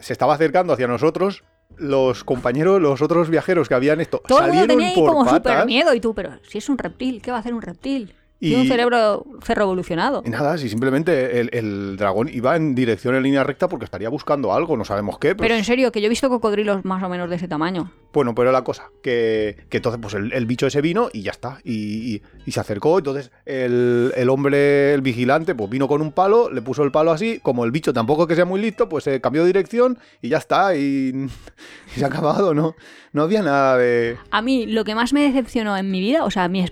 [0.00, 1.44] se estaba acercando hacia nosotros.
[1.76, 5.08] Los compañeros, los otros viajeros que habían esto, Todo el mundo salieron tenía ahí por
[5.10, 5.66] como súper patas.
[5.66, 5.94] miedo.
[5.94, 8.14] Y tú, pero si es un reptil, ¿qué va a hacer un reptil?
[8.42, 10.22] Un cerebro revolucionado.
[10.24, 14.08] Y nada, si simplemente el, el dragón iba en dirección en línea recta porque estaría
[14.08, 15.34] buscando algo, no sabemos qué.
[15.34, 17.92] pues- Pero en serio, que yo he visto cocodrilos más o menos de ese tamaño.
[18.12, 21.30] Bueno, pero la cosa, que, que entonces pues el, el bicho ese vino y ya
[21.32, 21.58] está.
[21.64, 26.12] Y, y- y se acercó, entonces el, el hombre, el vigilante, pues vino con un
[26.12, 28.88] palo, le puso el palo así, como el bicho tampoco es que sea muy listo,
[28.88, 31.12] pues se cambió de dirección y ya está, y,
[31.96, 32.74] y se ha acabado, ¿no?
[33.12, 34.16] No había nada de...
[34.30, 36.64] A mí, lo que más me decepcionó en mi vida, o sea, mi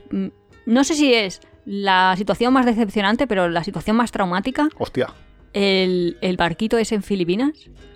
[0.66, 5.12] no sé si es la situación más decepcionante, pero la situación más traumática, Hostia.
[5.52, 7.50] el, el barquito ese en Filipinas.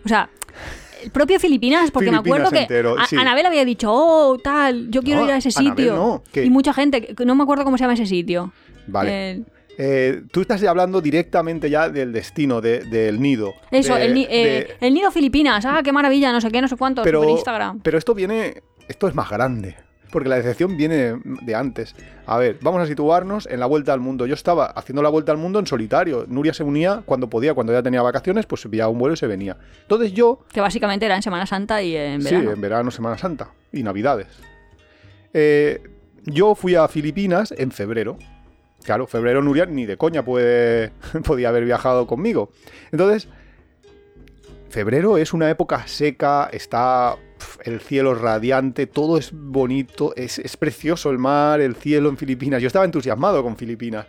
[0.05, 0.29] O sea,
[1.03, 3.17] el propio Filipinas, porque me acuerdo que entero, a- sí.
[3.17, 5.95] Anabel había dicho, oh, tal, yo quiero No, ir a ese sitio.
[5.97, 8.53] no, Y mucha gente, no me acuerdo cómo se llama ese sitio.
[8.87, 9.31] Vale.
[9.31, 9.47] El-
[9.79, 13.55] Eh, tú estás hablando directamente ya del destino, de- del nido.
[13.71, 16.69] eso, de- el, ni- eh, el nido Filipinas, ah, qué maravilla, no sé qué, no
[16.69, 17.81] sé cuánto, pero, Instagram.
[17.81, 19.75] pero esto viene, esto es más grande.
[20.12, 21.96] Porque la decepción viene de antes.
[22.27, 24.27] A ver, vamos a situarnos en la vuelta al mundo.
[24.27, 26.27] Yo estaba haciendo la vuelta al mundo en solitario.
[26.29, 29.16] Nuria se unía cuando podía, cuando ya tenía vacaciones, pues se pillaba un vuelo y
[29.16, 29.57] se venía.
[29.81, 32.53] Entonces yo, Que básicamente era en Semana Santa y en sí, verano.
[32.53, 34.29] en verano, Semana Santa y Navidades.
[35.33, 35.83] Eh,
[36.27, 38.18] yo fui a Filipinas en febrero.
[38.85, 40.92] Claro, febrero Nuria ni de coña puede,
[41.25, 42.51] podía haber viajado conmigo.
[42.90, 43.29] Entonces,
[44.68, 47.16] febrero es una época seca, está
[47.64, 52.61] el cielo radiante, todo es bonito, es, es precioso el mar, el cielo en Filipinas.
[52.61, 54.07] Yo estaba entusiasmado con Filipinas.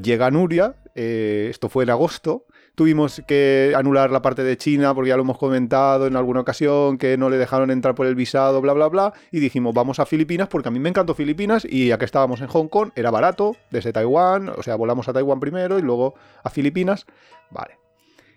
[0.00, 5.10] Llega Nuria, eh, esto fue en agosto, tuvimos que anular la parte de China porque
[5.10, 8.60] ya lo hemos comentado en alguna ocasión, que no le dejaron entrar por el visado,
[8.60, 11.88] bla, bla, bla, y dijimos, vamos a Filipinas porque a mí me encantó Filipinas y
[11.88, 15.40] ya que estábamos en Hong Kong, era barato, desde Taiwán, o sea, volamos a Taiwán
[15.40, 17.06] primero y luego a Filipinas.
[17.50, 17.78] Vale.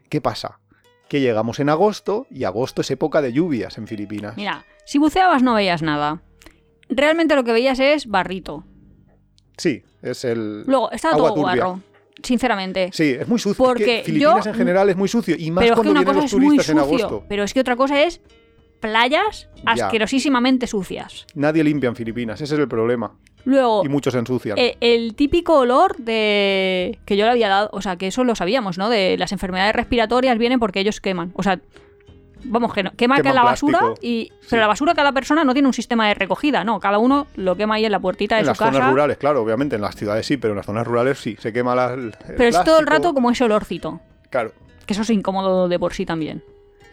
[0.10, 0.60] ¿Qué pasa?
[1.10, 4.36] Que llegamos en agosto y agosto es época de lluvias en Filipinas.
[4.36, 6.22] Mira, si buceabas no veías nada.
[6.90, 8.66] Realmente lo que veías es barrito.
[9.58, 10.64] Sí, es el...
[10.64, 11.64] Luego, estaba agua todo turbia.
[11.64, 11.82] guarro.
[12.24, 12.90] Sinceramente.
[12.94, 13.66] Sí, es muy sucio.
[13.66, 15.36] Es que Porque Filipinas yo- en general es muy sucio.
[15.38, 17.26] Y más pero es que cuando una vienen cosa los es muy turistas en agosto.
[17.30, 18.22] Pero es que otra cosa es
[18.80, 19.86] playas Ya.
[19.86, 21.26] asquerosísimamente sucias.
[21.36, 23.12] Nadie limpia en Filipinas, ese es el problema.
[23.46, 24.58] Luego, Y muchos se ensucian.
[24.58, 27.00] eh, el típico olor de.
[27.06, 27.70] que yo le había dado.
[27.72, 28.90] O sea, que eso lo sabíamos, ¿no?
[28.90, 31.32] De las enfermedades respiratorias vienen porque ellos queman.
[31.36, 31.60] O sea.
[32.44, 34.30] Vamos, que no, quema Queman la basura y.
[34.42, 34.48] Sí.
[34.52, 36.80] Pero la basura cada persona no tiene un sistema de recogida, no.
[36.80, 38.74] Cada uno lo quema ahí en la puertita de en su las casa.
[38.74, 39.76] zonas rurales, claro, obviamente.
[39.78, 41.36] En las ciudades sí, pero en las zonas rurales sí.
[41.40, 44.02] Se quema la, el pero es todo el rato como ese olorcito.
[44.30, 44.52] Claro,
[44.86, 46.44] Que eso es incómodo de por sí también.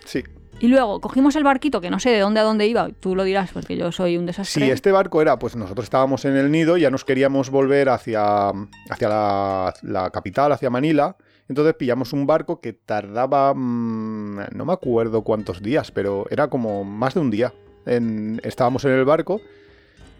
[0.04, 0.22] sí.
[0.64, 3.22] Y luego cogimos el barquito, que no sé de dónde a dónde iba, tú lo
[3.24, 4.64] dirás porque yo soy un desastre.
[4.64, 8.48] Si este barco era, pues nosotros estábamos en el nido, ya nos queríamos volver hacia,
[8.88, 11.16] hacia la, la capital, hacia Manila.
[11.50, 16.82] Entonces pillamos un barco que tardaba, mm, no me acuerdo cuántos días, pero era como
[16.82, 17.52] más de un día.
[17.84, 19.42] En- estábamos en el barco.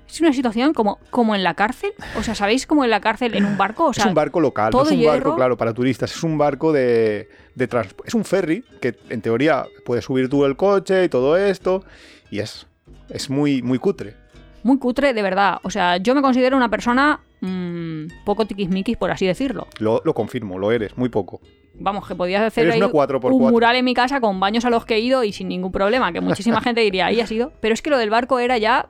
[0.08, 1.92] Es una situación como, como en la cárcel.
[2.18, 3.86] O sea, ¿sabéis como en la cárcel en un barco?
[3.86, 5.12] O sea, es un barco local, no es un hierro.
[5.12, 6.14] barco, claro, para turistas.
[6.14, 10.44] Es un barco de, de trans- Es un ferry que en teoría puedes subir tú
[10.44, 11.84] el coche y todo esto.
[12.30, 12.66] Y es,
[13.08, 14.14] es muy, muy cutre.
[14.62, 15.58] muy cutre, de verdad.
[15.62, 19.66] O sea, yo me considero una persona mm, poco tiquismiquis, por así decirlo.
[19.78, 21.40] Lo, lo confirmo, lo eres, muy poco.
[21.76, 23.32] Vamos, que podías hacer ahí una 4x4.
[23.32, 25.72] un mural en mi casa con baños a los que he ido y sin ningún
[25.72, 27.52] problema, que muchísima gente diría, ahí has ido.
[27.60, 28.86] Pero es que lo del barco era ya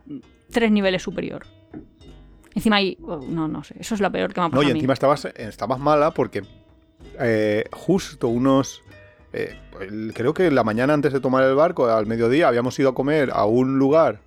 [0.54, 1.44] tres niveles superior.
[2.54, 4.62] Encima ahí, oh, no, no sé, eso es lo peor que me ha No, pasado
[4.68, 4.78] y a mí.
[4.78, 6.42] encima estabas, estabas mala porque
[7.20, 8.80] eh, justo unos...
[9.32, 9.58] eh,
[10.14, 13.30] creo que la mañana antes de tomar el barco, al mediodía, habíamos ido a comer
[13.32, 14.20] a un lugar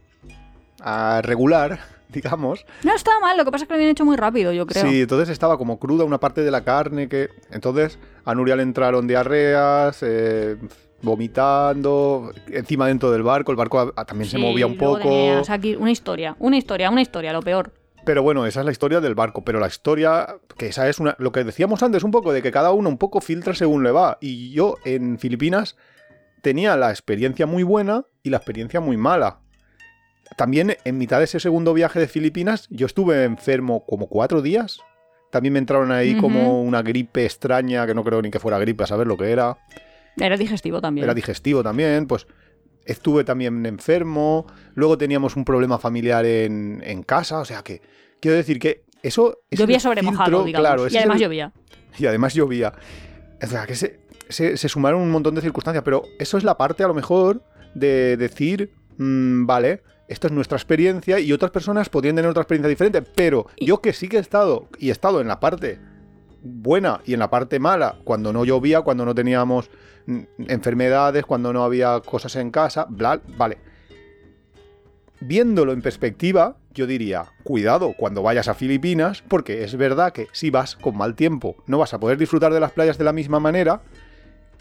[0.81, 2.65] a regular, digamos.
[2.83, 4.83] No estaba mal, lo que pasa es que lo habían hecho muy rápido, yo creo.
[4.85, 7.29] Sí, entonces estaba como cruda una parte de la carne que...
[7.49, 10.57] Entonces a Nuria le entraron diarreas, eh,
[11.01, 14.99] vomitando, encima dentro del barco, el barco también se movía un poco.
[14.99, 17.71] tenía, o sea, aquí una historia, una historia, una historia, lo peor.
[18.07, 19.43] Pero bueno, esa es la historia del barco.
[19.43, 22.51] Pero la historia, que esa es una, lo que decíamos antes un poco, de que
[22.51, 24.17] cada uno un poco filtra según le va.
[24.21, 25.75] Y yo en Filipinas
[26.41, 29.41] tenía la experiencia muy buena y la experiencia muy mala.
[30.37, 34.79] También en mitad de ese segundo viaje de Filipinas, yo estuve enfermo como cuatro días.
[35.29, 38.85] También me entraron ahí como una gripe extraña, que no creo ni que fuera gripe,
[38.85, 39.57] a saber lo que era.
[40.19, 41.03] Era digestivo también.
[41.05, 42.27] Era digestivo también, pues
[42.85, 47.81] estuve también enfermo, luego teníamos un problema familiar en, en casa, o sea que
[48.21, 49.39] quiero decir que eso...
[49.49, 50.61] es llovía sobre mojado, filtro, digamos.
[50.67, 51.53] claro, y además el- llovía.
[51.99, 52.73] Y además llovía.
[53.41, 53.99] O sea que se,
[54.29, 57.43] se- se sumaron un montón de circunstancias, pero eso es la parte a lo mejor
[57.75, 62.69] de decir, mm, vale, esta es nuestra experiencia y otras personas podrían tener otra experiencia
[62.69, 65.79] diferente, pero yo que sí que he estado y he estado en la parte
[66.41, 69.69] buena y en la parte mala, cuando no llovía, cuando no teníamos
[70.37, 73.57] enfermedades, cuando no había cosas en casa, bla, vale.
[75.19, 80.51] Viéndolo en perspectiva, yo diría, cuidado cuando vayas a Filipinas, porque es verdad que si
[80.51, 83.39] vas con mal tiempo no vas a poder disfrutar de las playas de la misma
[83.39, 83.81] manera.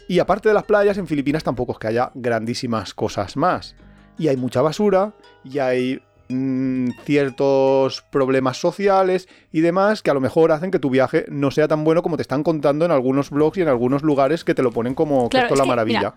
[0.07, 3.75] Y aparte de las playas, en Filipinas tampoco es que haya grandísimas cosas más.
[4.17, 5.13] Y hay mucha basura,
[5.43, 10.89] y hay mm, ciertos problemas sociales y demás que a lo mejor hacen que tu
[10.89, 14.03] viaje no sea tan bueno como te están contando en algunos blogs y en algunos
[14.03, 15.99] lugares que te lo ponen como que Claro, esto es es la que, maravilla.
[15.99, 16.15] mira,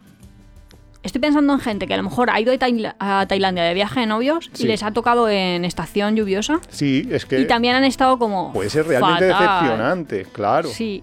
[1.02, 3.72] Estoy pensando en gente que a lo mejor ha ido a, Tail- a Tailandia de
[3.72, 4.64] viaje de novios Sí.
[4.64, 8.52] y les ha tocado en estación lluviosa Sí, es que y también han estado como.
[8.52, 9.48] puede ser realmente fatal.
[9.62, 10.68] decepcionante, claro.
[10.68, 11.02] Sí.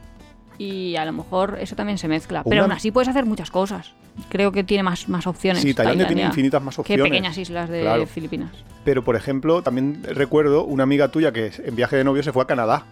[0.59, 2.41] Y a lo mejor eso también se mezcla.
[2.45, 3.93] Una- Pero aún así puedes hacer muchas cosas.
[4.29, 5.61] Creo que tiene más, más opciones.
[5.61, 7.03] Sí, Tailandia tiene infinitas más Que opciones.
[7.05, 8.05] pequeñas islas de Claro.
[8.07, 8.51] Filipinas.
[8.83, 12.43] Pero, por ejemplo, también recuerdo una amiga tuya que en viaje de novio se fue
[12.43, 12.85] a Canadá.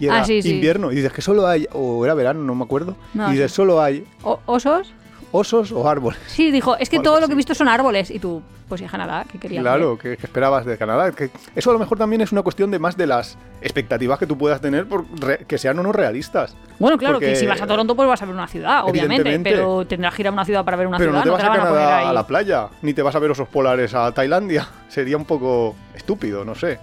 [0.00, 0.50] Y era Ah, sí, sí.
[0.54, 0.92] invierno.
[0.92, 2.96] Y dices que solo hay, o era verano, no me acuerdo.
[3.14, 3.56] No, y dices, sí.
[3.56, 4.92] solo hay ¿Osos?
[5.32, 6.18] Osos o árboles.
[6.26, 8.10] Sí, dijo, es que todo lo que he visto son árboles.
[8.10, 9.62] Y tú, pues ya Canadá, ¿qué querías?
[9.62, 11.12] Claro, ¿qué, qué esperabas de Canadá?
[11.12, 14.26] Que eso a lo mejor también es una cuestión de más de las expectativas que
[14.26, 16.56] tú puedas tener por re- que sean o no realistas.
[16.78, 19.38] Bueno, claro, Porque- que si vas a Toronto, pues vas a ver una ciudad, obviamente.
[19.40, 21.24] Pero tendrás que ir a una ciudad para ver una Pero ciudad.
[21.24, 22.06] no te vas a Canadá ahí.
[22.06, 24.68] a la playa, ni te vas a ver osos polares a Tailandia.
[24.88, 26.78] Sería un poco estúpido, no sé.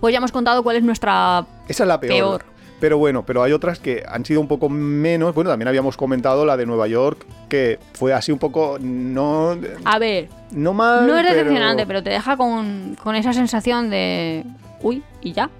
[0.00, 1.44] Pues ya hemos contado cuál es nuestra.
[1.66, 2.12] Esa es la peor.
[2.40, 2.44] Peor.
[2.80, 5.34] Pero bueno, pero hay otras que han sido un poco menos.
[5.34, 8.78] Bueno, también habíamos comentado la de Nueva York, que fue así un poco.
[8.80, 11.06] No, A ver, no mal.
[11.06, 14.44] no es decepcionante, pero te deja con, con esa sensación de.
[14.80, 15.50] Uy, y ya.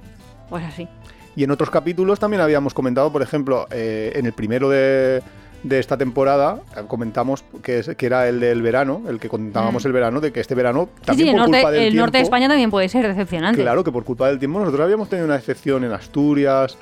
[0.49, 0.87] Pues así.
[1.35, 5.21] Y en otros capítulos también habíamos comentado, por ejemplo, eh, en el primero de,
[5.65, 9.85] de esta temporada, eh, comentamos que, es- que era el del verano, el que contábamos
[9.85, 9.87] Mm.
[9.89, 11.97] el verano, de que este verano Sí, también sí, el, por norte, culpa del el
[11.97, 13.61] norte de España también puede ser decepcionante.
[13.61, 16.77] Claro que por culpa del tiempo nosotros habíamos tenido una excepción en Asturias,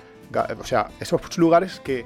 [0.60, 2.04] o sea, esos lugares que,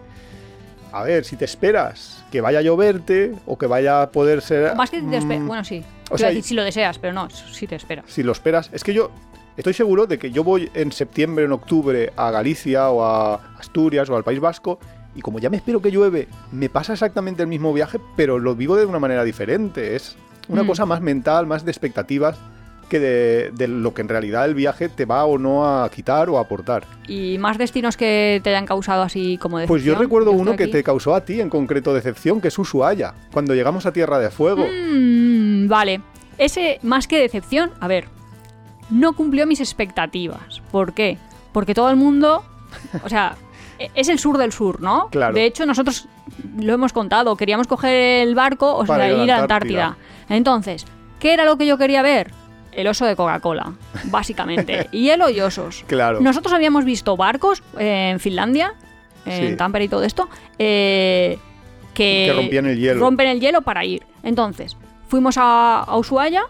[0.92, 4.74] a ver, si te esperas que vaya a lloverte o que vaya a poder ser...
[4.76, 5.85] Más que te mm, Bueno, sí.
[6.11, 8.04] o sea, decir si lo deseas, pero no, si te esperas.
[8.09, 9.11] si lo esperas, es que yo
[9.56, 14.09] estoy seguro de que yo voy en septiembre, en octubre a Galicia o a Asturias
[14.11, 14.78] o al País Vasco
[15.14, 18.54] y como ya me espero que llueve, me pasa exactamente el mismo viaje, pero lo
[18.54, 19.96] vivo de una manera diferente.
[19.96, 20.16] Es
[20.48, 20.66] una Mm.
[20.68, 22.37] cosa más mental, más de expectativas
[22.90, 26.29] que de, de lo que en realidad el viaje te va o no a quitar
[26.29, 26.85] o a aportar.
[27.09, 29.74] ¿Y más destinos que te hayan causado así como decepción?
[29.74, 33.14] Pues yo recuerdo uno que te causó a ti en concreto decepción, que es Ushuaia,
[33.33, 34.66] cuando llegamos a Tierra de Fuego.
[34.66, 36.03] Mm, vale.
[36.37, 38.07] Ese, más que decepción, a ver,
[38.90, 40.61] no cumplió mis expectativas.
[40.70, 41.16] ¿Por qué?
[41.53, 42.44] Porque todo el mundo,
[43.03, 43.37] o sea,
[43.79, 45.09] e- es el sur del sur, ¿no?
[45.11, 45.35] Claro.
[45.35, 46.09] De hecho, nosotros
[46.59, 49.87] lo hemos contado, queríamos coger el barco, o sea, ir a Antártida.
[49.87, 49.96] Antártida.
[50.29, 50.87] Entonces,
[51.18, 52.33] ¿qué era lo que yo quería ver?
[52.72, 53.72] El oso de Coca-Cola,
[54.04, 54.88] básicamente.
[54.92, 55.85] Hielo y osos.
[55.87, 56.20] Claro.
[56.20, 58.74] Nosotros habíamos visto barcos eh, en Finlandia,
[59.26, 59.56] en Sí.
[59.56, 60.28] Tampere y todo esto,
[60.59, 61.38] eh,
[61.94, 63.00] que, Que rompían el hielo.
[63.00, 64.04] rompen el hielo para ir.
[64.22, 64.76] Entonces,
[65.09, 66.44] fuimos a, a Ushuaia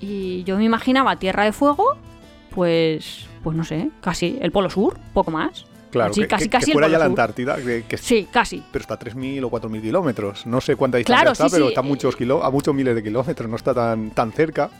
[0.00, 1.96] y yo me imaginaba Tierra de Fuego,
[2.54, 5.66] pues, pues no sé, casi el Polo Sur, poco más.
[5.90, 7.04] Claro, Sí, que, casi, que- casi que fuera ya la.
[7.06, 8.62] Antártida, que, que- Sí, casi.
[8.72, 10.46] pero está a 3.000 o 4.000 kilómetros.
[10.46, 11.68] No sé cuánta distancia Claro, está, sí, pero sí.
[11.70, 14.70] está a muchos, kilo- a muchos miles de kilómetros, no está tan, tan cerca.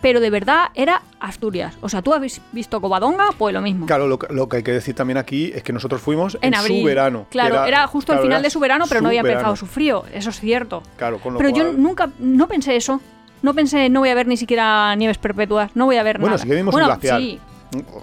[0.00, 1.76] Pero de verdad era Asturias.
[1.82, 3.84] O sea, tú habéis visto Covadonga, pues lo mismo.
[3.86, 6.48] Claro, lo, que- lo que hay que decir también aquí es que nosotros fuimos en,
[6.48, 6.80] en abril.
[6.80, 7.26] su verano.
[7.30, 9.66] Claro, era, justo el claro, final era de su verano, pero no había empezado su
[9.66, 10.04] frío.
[10.12, 10.82] Eso es cierto.
[10.96, 13.00] Claro, con lo Pero yo nunca, no pensé eso.
[13.42, 16.34] No pensé, no voy a ver ni siquiera nieves perpetuas, no voy a ver Bueno,
[16.36, 16.42] nada.
[16.42, 17.20] sí que vimos bueno, un glaciar.
[17.20, 17.38] sí,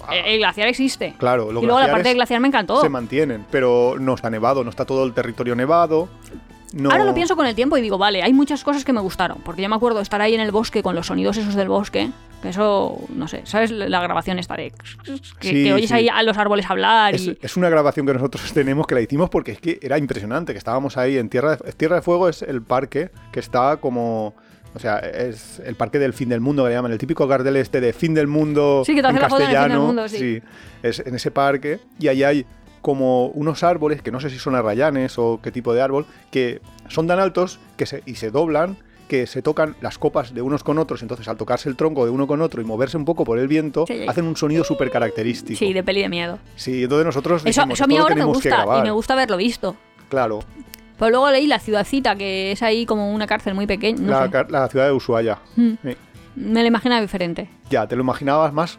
[0.07, 1.13] Ah, el, el glaciar existe.
[1.17, 2.79] Claro, y luego la parte del glaciar me encantó.
[2.81, 6.07] se mantienen, pero no está nevado, no está todo el territorio nevado.
[6.73, 6.91] No...
[6.91, 9.39] Ahora lo pienso con el tiempo y digo, vale, hay muchas cosas que me gustaron.
[9.43, 12.09] Porque yo me acuerdo estar ahí en el bosque con los sonidos esos del bosque.
[12.41, 13.71] Que eso, no sé, ¿sabes?
[13.71, 14.71] La grabación esta de...
[14.71, 15.95] Que, Sí, que oyes sí.
[15.95, 17.37] ahí a los árboles hablar Es, y...
[17.41, 20.59] es una grabación que nosotros tenemos que la hicimos porque es que era impresionante, que
[20.59, 24.35] estábamos ahí en Tierra de, Tierra de Fuego es el parque que está como...
[24.75, 27.55] O sea, es el parque del fin del mundo que le llaman, el típico cartel
[27.55, 29.61] este de fin del mundo Sí, que te hace en la foto en el fin
[29.61, 29.87] del castellano.
[29.87, 30.41] mundo, sí.
[30.83, 32.45] es en ese parque y ahí hay
[32.81, 36.61] como unos árboles, que no sé si son arrayanes o qué tipo de árbol, que
[36.89, 40.65] son tan altos que se, y se doblan que se tocan las copas de unos
[40.65, 43.23] con otros, entonces al tocarse el tronco de uno con otro y moverse un poco
[43.23, 44.05] por el viento, Sí.
[44.05, 45.57] hacen un sonido súper característico.
[45.57, 46.39] Sí, de peli de miedo.
[46.57, 48.83] Sí, entonces nosotros Eso, dijimos, eso a mí "Esto lo ahora me gusta y grabar".
[48.83, 49.77] me gusta haberlo visto.
[50.09, 50.39] Claro,
[50.99, 54.01] Pero luego leí la ciudadcita, que es ahí como una cárcel muy pequeña.
[54.01, 55.37] no la, la ciudad de Ushuaia.
[55.55, 55.71] Mm.
[55.83, 55.95] Sí.
[56.35, 57.49] Me la imaginaba diferente.
[57.69, 58.77] Ya, te lo imaginabas más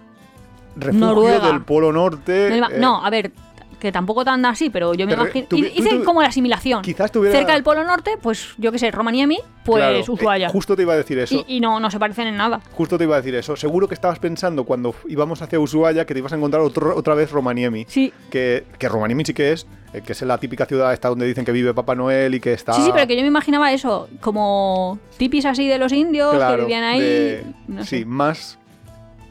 [0.76, 1.46] refugio Noruega.
[1.46, 2.56] del Polo Norte.
[2.58, 3.32] Eh, no, a ver,
[3.78, 5.46] que tampoco tan así, pero yo me imagino...
[5.48, 6.82] tú- Hice tú- tú- como la asimilación.
[6.82, 7.36] Quizás tuviera...
[7.38, 10.48] Cerca del Polo Norte, pues yo qué sé, Romaniemi, pues claro, eh, Ushuaia.
[10.48, 11.44] justo te iba a decir eso.
[11.46, 12.60] y, y no, no se parecen en nada.
[12.72, 13.54] Justo te iba a decir eso.
[13.56, 17.14] Seguro que estabas pensando cuando íbamos hacia Ushuaia que te ibas a encontrar otro- otra
[17.14, 17.84] vez Romaniemi.
[17.88, 18.12] Sí.
[18.30, 21.44] Que, que Romaniemi sí que es, eh, que es la típica ciudad esta donde dicen
[21.44, 22.72] que vive Papá Noel y que está...
[22.72, 26.56] Sí, sí, pero que yo me imaginaba eso, como tipis así de los indios Claro,
[26.56, 27.00] que vivían ahí.
[27.00, 28.04] de- no sí, sé.
[28.04, 28.58] más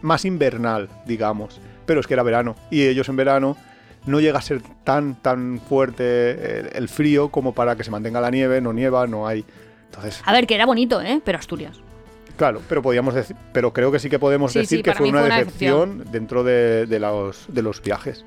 [0.01, 1.59] más invernal, digamos.
[1.85, 2.55] Pero es que era verano.
[2.69, 3.57] Y ellos en verano
[4.07, 8.19] no llega a ser tan, tan fuerte el, el frío como para que se mantenga
[8.21, 9.45] la nieve, no nieva, no hay.
[9.85, 11.21] Entonces, A ver, que era bonito, ¿eh?
[11.23, 11.79] Pero Asturias.
[12.35, 15.09] Claro, pero podíamos decir, pero creo que sí que podemos Sí, decir sí, que fue
[15.09, 18.25] una, fue una decepción, dentro de, de los, de los viajes.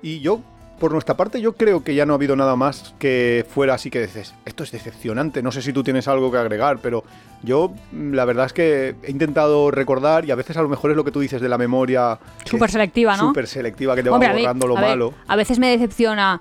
[0.00, 0.40] Y yo,
[0.78, 3.90] por nuestra parte, yo creo que ya no ha habido nada más que fuera así
[3.90, 5.42] que dices, esto es decepcionante.
[5.42, 7.04] No sé si tú tienes algo que agregar, pero
[7.42, 10.90] yo mm, la verdad es que he intentado recordar y a veces a lo mejor
[10.90, 13.28] es lo que tú dices de la memoria Súper selectiva, ¿no?
[13.28, 15.14] Súper selectiva que te Hombre, va a borrando lo a ver, malo.
[15.26, 16.40] a veces me decepciona.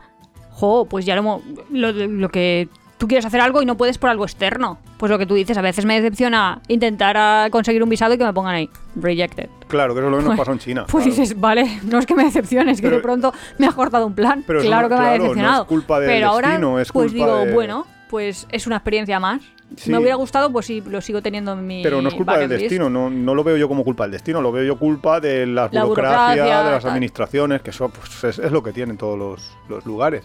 [0.51, 4.09] Jo, pues ya lo, lo, lo que tú quieres hacer algo y no puedes por
[4.09, 4.79] algo externo.
[4.97, 8.17] Pues lo que tú dices, a veces me decepciona intentar ah, conseguir un visado y
[8.17, 9.49] que me pongan ahí, rejected.
[9.67, 10.85] Claro, que eso es lo que nos Pues- pasó en China.
[10.89, 11.19] Pues claro.
[11.21, 14.43] dices, vale, no es que me decepciones, que de pronto me has cortado un plan.
[14.47, 15.67] Pero claro que me ha no es decepcionado.
[15.67, 19.19] culpa del Pero ahora, destino, es pues culpa digo, de- bueno, pues es una experiencia
[19.19, 19.41] más.
[19.75, 19.91] Sí.
[19.91, 21.83] Me hubiera gustado, pues sí, lo sigo teniendo en mi.
[21.83, 24.41] Pero no es culpa del destino, no, no lo veo yo como culpa del destino,
[24.41, 26.91] lo veo yo culpa de la, La burocracia, burocracia, de las tal.
[26.91, 30.23] administraciones, que eso pues, es, es lo que tienen todos los, los lugares.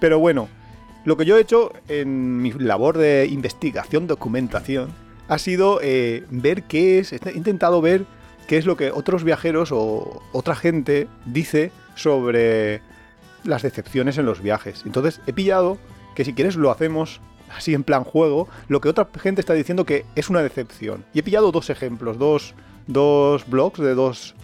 [0.00, 0.48] Pero bueno,
[1.04, 4.90] lo que yo he hecho en mi labor de investigación, documentación,
[5.28, 8.04] ha sido eh, ver qué es, he intentado ver
[8.46, 12.82] qué es lo que otros viajeros o otra gente dice sobre
[13.44, 14.82] las decepciones en los viajes.
[14.84, 15.78] Entonces he pillado
[16.14, 17.20] que si quieres lo hacemos
[17.56, 21.04] así en plan juego, lo que otra gente está diciendo que es una decepción.
[21.14, 22.54] Y he pillado dos ejemplos, dos,
[22.86, 24.34] dos blogs de dos,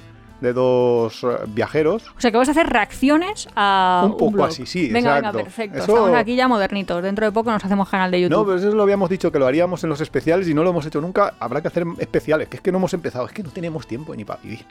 [0.41, 2.05] de dos eh, viajeros.
[2.17, 4.03] O sea, que vas a hacer reacciones a.
[4.05, 4.47] Un poco blog.
[4.49, 5.39] así, sí, Venga, exacto.
[5.39, 5.79] venga, perfecto.
[5.79, 7.03] Eso- Estamos aquí ya modernitos.
[7.03, 8.37] Dentro de poco nos hacemos canal de YouTube.
[8.37, 10.71] No, pero eso lo habíamos dicho que lo haríamos en los especiales y no lo
[10.71, 11.35] hemos hecho nunca.
[11.41, 14.15] Habrá que hacer especiales, que es que no hemos empezado, es que no tenemos tiempo
[14.15, 14.65] ni para vivir.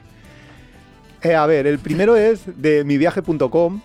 [1.21, 3.81] Eh, a ver, el primero es de miviaje.com,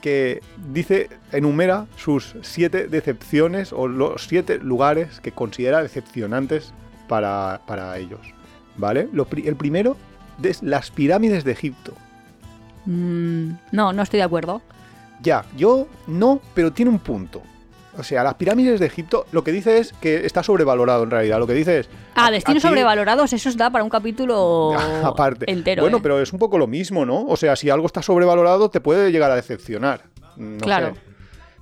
[0.00, 6.72] que dice, enumera sus siete decepciones o los siete lugares que considera decepcionantes
[7.08, 8.20] para, para ellos.
[8.76, 9.08] ¿Vale?
[9.12, 9.96] Lo el primero
[10.62, 11.94] las pirámides de Egipto.
[12.86, 14.62] Mm, no, no estoy de acuerdo.
[15.22, 17.42] Ya, yo no, pero tiene un punto.
[17.96, 21.38] O sea, las pirámides de Egipto lo que dice es que está sobrevalorado en realidad.
[21.38, 21.88] Lo que dice es...
[22.16, 24.72] Ah, destinos aquí- sobrevalorados, eso da para un capítulo
[25.04, 25.50] Aparte.
[25.50, 25.82] entero.
[25.82, 26.00] bueno, ¿eh?
[26.02, 27.24] pero es un poco lo mismo, ¿no?
[27.26, 30.02] O sea, si algo está sobrevalorado, te puede llegar a decepcionar.
[30.36, 30.94] No Claro.
[30.94, 31.00] sé.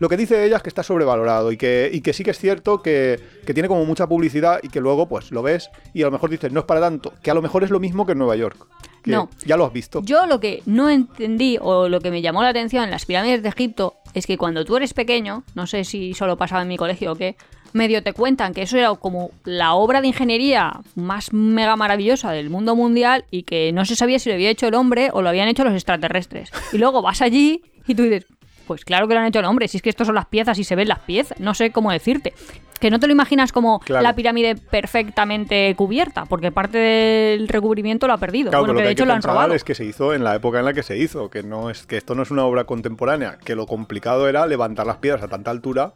[0.02, 2.38] Lo que dice ella es que está sobrevalorado y que, y que sí que es
[2.40, 6.06] cierto que, que tiene como mucha publicidad y que luego pues lo ves y a
[6.06, 8.10] lo mejor dices, no es para tanto, que a lo mejor es lo mismo que
[8.10, 8.66] en Nueva York.
[9.04, 9.30] Que No.
[9.46, 10.02] Ya lo has visto.
[10.02, 13.44] Yo lo que no entendí o lo que me llamó la atención en las pirámides
[13.44, 16.76] de Egipto es que cuando tú eres pequeño, no sé si solo pasaba en mi
[16.76, 17.36] colegio o qué,
[17.72, 22.50] medio te cuentan que eso era como la obra de ingeniería más mega maravillosa del
[22.50, 25.28] mundo mundial y que no se sabía si lo había hecho el hombre o lo
[25.28, 26.50] habían hecho los extraterrestres.
[26.72, 28.26] Y luego vas allí y tú dices,
[28.66, 30.58] pues claro que lo han hecho el hombre, si es que estos son las piezas
[30.58, 32.32] y se ven las piezas, no sé cómo decirte.
[32.80, 34.02] Que no te lo imaginas como Claro.
[34.02, 38.50] la pirámide perfectamente cubierta, porque parte del recubrimiento lo ha perdido.
[38.50, 39.54] Claro, bueno, pero que lo de hay hecho que lo han robado.
[39.54, 41.86] es que se hizo en la época en la que se hizo, que no es
[41.86, 45.28] que esto no es una obra contemporánea, que lo complicado era levantar las piedras a
[45.28, 45.92] tanta altura.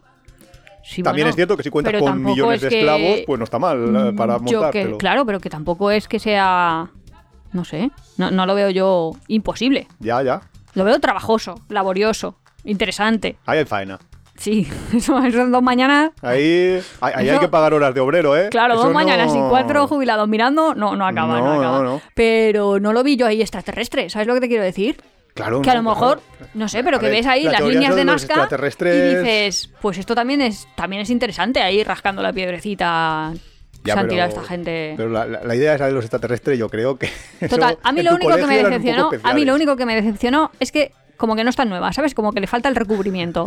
[0.85, 3.44] Sí, También bueno, es cierto que si cuentas con millones es de esclavos, pues no
[3.44, 4.98] está mal eh, para Mm, yo montártelo.
[4.98, 6.88] Claro, pero que tampoco es que sea.
[7.52, 7.90] No sé.
[8.18, 9.88] No, no lo veo yo imposible.
[9.98, 10.42] Ya, ya.
[10.74, 13.37] Lo veo trabajoso, laborioso, interesante.
[13.46, 13.98] Ahí hay faena.
[14.37, 16.11] Sí, eso, eso dos mañanas.
[16.20, 18.48] Ahí, ahí, hay que pagar horas de obrero, ¿eh?
[18.50, 21.83] Claro, Eso dos mañanas no- y cuatro jubilados mirando, no, no acaba, no, No, acaba.
[21.83, 22.00] no.
[22.14, 25.00] Pero no lo vi yo ahí extraterrestre, ¿sabes lo que te quiero decir?
[25.33, 26.20] Claro, Que a lo mejor,
[26.55, 28.85] no sé, pero que ver, ves ahí la las líneas de Nazca y
[29.16, 33.33] dices, pues esto también es, también es interesante ahí rascando la piedrecita.
[33.85, 34.94] Ya, se han pero- tirado esta gente.
[34.96, 37.07] Pero la, la- la idea esa de los extraterrestres, yo creo que.
[37.40, 39.94] eso Total, a mí lo único que me decepcionó, a mí lo único que me
[39.94, 42.14] decepcionó es que como que no está nueva, ¿sabes?
[42.14, 43.44] Como que le falta el recubrimiento.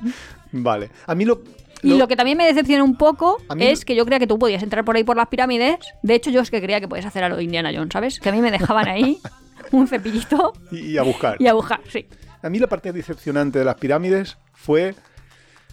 [0.52, 0.90] Vale.
[1.06, 1.42] A mí lo.
[1.82, 4.62] Y lo que también me decepcionó un poco es que yo creía que tú podías
[4.64, 5.76] entrar por ahí por las pirámides.
[6.02, 8.18] De hecho, yo es que creía que podías hacer a lo de Indiana Jones, ¿sabes?
[8.18, 9.20] Que a mí me dejaban ahí
[9.70, 11.36] un cepillito Y, y a buscar.
[11.38, 12.06] y a buscar, sí.
[12.42, 14.96] A mí la parte decepcionante de las pirámides fue,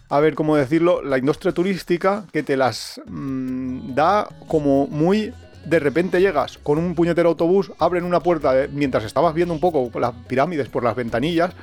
[0.09, 5.33] a ver cómo decirlo, la industria turística que te las mm, da como muy...
[5.65, 9.59] De repente llegas con un puñetero autobús, abren una puerta, de- mientras estabas viendo un
[9.59, 11.53] poco las pirámides por las ventanillas,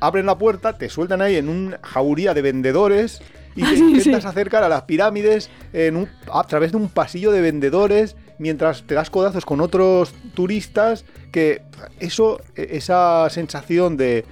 [0.00, 3.20] abren la puerta, te sueltan ahí en una jauría de vendedores
[3.54, 4.28] y te Sí, intentas sí.
[4.28, 8.94] acercar a las pirámides en un- a través de un pasillo de vendedores mientras te
[8.94, 11.60] das codazos con otros turistas que
[11.98, 14.24] eso, e- esa sensación de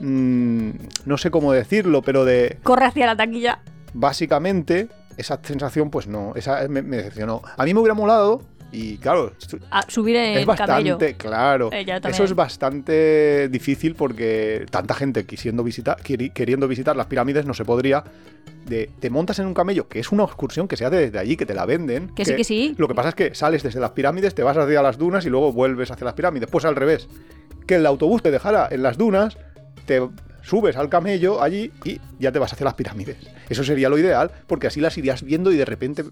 [0.00, 0.70] mm,
[1.04, 3.60] no sé cómo decirlo, pero de Corre hacia la taquilla.
[3.92, 7.42] básicamente esa sensación, pues no, esa me, me decepcionó.
[7.58, 8.40] A mí me hubiera molado
[8.72, 9.32] Y claro,
[9.70, 10.98] A subir en es bastante, camello.
[11.18, 11.70] claro.
[11.72, 17.44] Eh, Eso es bastante difícil porque tanta gente quisiendo visitar, queri- queriendo visitar las pirámides
[17.44, 18.02] no se podría.
[18.66, 21.36] De, te montas en un camello, que es una excursión que se hace desde allí,
[21.36, 22.08] que te la venden.
[22.14, 22.74] Que sí, que sí.
[22.78, 25.30] Lo que pasa es que sales desde las pirámides, te vas hacia las dunas y
[25.30, 26.48] luego vuelves hacia las pirámides.
[26.50, 27.08] Pues al revés.
[27.66, 29.36] Que el autobús te dejara en las dunas,
[29.86, 30.00] te
[30.42, 33.16] subes al camello allí y ya te vas hacia las pirámides.
[33.48, 36.04] Eso sería lo ideal, porque así las irías viendo y de repente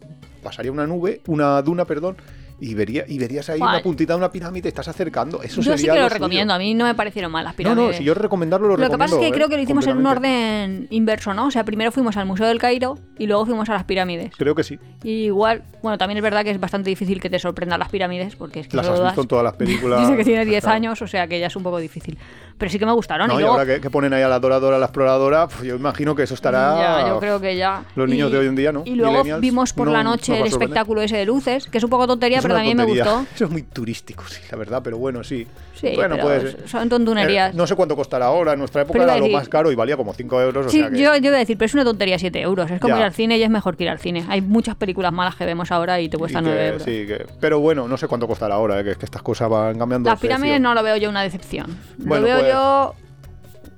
[0.42, 2.16] pasaría una nube, una duna, perdón,
[2.60, 5.42] y, vería, y verías ahí una puntita de una pirámide, estás acercando.
[5.42, 6.14] Eso Yo sí sería que lo suyo.
[6.14, 6.54] recomiendo.
[6.54, 7.90] A mí no me parecieron mal las No, pirámides.
[7.92, 9.04] no, si yo recomendarlo lo, Lo que recomiendo.
[9.16, 9.32] pasa es que ¿eh?
[9.36, 11.46] creo que lo hicimos en un orden inverso, ¿no?
[11.46, 14.32] O sea, primero fuimos al Museo del Cairo y luego fuimos a las pirámides.
[14.36, 14.78] Creo que sí.
[15.02, 18.36] Y igual, bueno, también es verdad que es bastante difícil que te sorprendan las pirámides,
[18.36, 20.00] porque es que Las has das- visto en todas las películas.
[20.06, 20.76] Dice que tienes 10 Claro.
[20.76, 22.18] años, o sea que ya es un poco difícil.
[22.60, 23.26] Pero sí que me gustaron.
[23.26, 25.62] No, y y ahora que, que ponen ahí a la adoradora, a la exploradora, pues
[25.62, 26.76] yo imagino que eso estará.
[27.02, 27.82] Ya, yo creo que ya.
[27.96, 28.82] Los niños Y- de hoy en día, ¿no?
[28.84, 31.84] Y luego vimos por no- la no noche el espectáculo ese de luces, que es
[31.84, 33.04] un poco tontería, Es pero también me tontería.
[33.12, 33.26] gustó.
[33.34, 35.46] Eso es muy turístico, sí, la verdad, pero bueno, sí.
[35.74, 36.68] Sí, bueno, puede ser.
[36.68, 37.54] son tontunerías.
[37.54, 39.72] Eh, no sé cuánto costará ahora, en nuestra época era a lo decir- más caro
[39.72, 40.66] y valía como 5 euros.
[40.66, 42.70] o Sí, sea que- yo, yo iba a decir, pero es una tontería 7 euros.
[42.70, 43.00] Es como Ya.
[43.00, 44.26] ir al cine y es mejor que ir al cine.
[44.28, 46.82] Hay muchas películas malas que vemos ahora y te y cuestan que- 9 euros.
[46.82, 49.48] sí, que- pero bueno, no sé cuánto costará ahora, eh, que, es que estas cosas
[49.48, 50.10] van cambiando.
[50.10, 51.74] Las pirámides no lo veo yo una decepción.
[51.96, 52.49] Bueno, lo veo pues-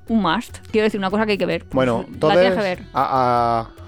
[0.08, 0.58] un must.
[0.70, 1.62] Quiero decir, una cosa que hay que ver.
[1.64, 2.40] Pues, Bueno, la entonces.
[2.40, 2.82] tienes que ver.
[2.92, 3.82] a- a-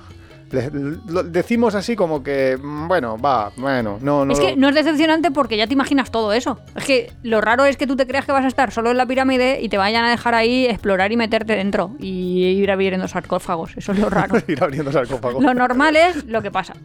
[0.51, 0.70] le-
[1.09, 4.32] lo decimos así como que, mm, bueno, va, bueno, no, no.
[4.32, 6.61] es lo- que no es decepcionante porque ya te imaginas todo eso.
[6.76, 8.97] Es que lo raro es que tú te creas que vas a estar solo en
[8.97, 13.09] la pirámide y te vayan a dejar ahí explorar y meterte dentro y ir abriendo
[13.09, 13.76] sarcófagos.
[13.76, 14.37] Eso es lo raro.
[14.47, 15.41] ir abriendo sarcófago.
[15.43, 16.74] lo normal es lo que pasa.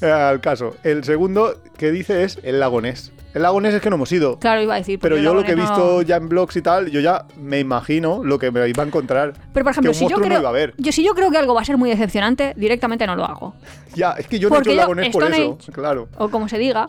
[0.00, 0.76] Eh, Al caso.
[0.84, 3.10] El segundo que dice es el lago Ness.
[3.34, 4.38] El lago Ness es que no hemos ido.
[4.38, 4.98] Claro, iba a decir.
[4.98, 7.26] Pero porque yo lo que he no- visto ya en blogs y tal, yo ya
[7.36, 9.34] me imagino lo que me iba a encontrar.
[9.52, 10.74] Pero por ejemplo, que un si yo, creo, no iba a ver.
[10.78, 13.54] yo si yo creo que algo va a ser muy decepcionante, directamente no lo hago.
[13.94, 15.58] Ya, es que yo no he Porque hecho el lago Ness por Stone eso.
[15.60, 16.88] Age- Claro, O como se diga,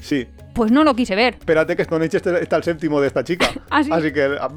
[0.00, 0.26] sí.
[0.54, 1.34] pues no lo quise ver.
[1.34, 3.48] Espérate que Stone Age este- está el séptimo de esta chica.
[3.70, 3.90] ¿Ah, sí?
[3.92, 4.36] Así que.
[4.40, 4.48] ah,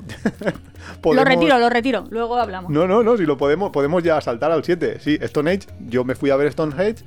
[1.14, 2.06] Lo retiro, lo retiro.
[2.10, 2.70] Luego hablamos.
[2.72, 4.98] No, no, no, si lo podemos, podemos ya saltar al 7.
[5.00, 7.04] Sí, Stone Age, yo me fui a ver Stonehenge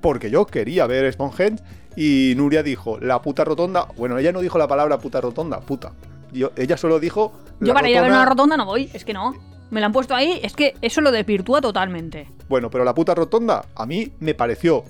[0.00, 1.62] porque yo quería ver Stonehenge
[1.96, 3.88] y Nuria dijo, la puta rotonda.
[3.96, 5.92] Bueno, ella no dijo la palabra puta rotonda, puta.
[6.32, 7.32] Yo, ella solo dijo.
[7.60, 9.34] Yo para ir a ver rotonda- una rotonda no voy, es que no.
[9.70, 12.28] Me la han puesto ahí, es que eso lo desvirtúa totalmente.
[12.48, 14.84] Bueno, pero la puta rotonda a mí me pareció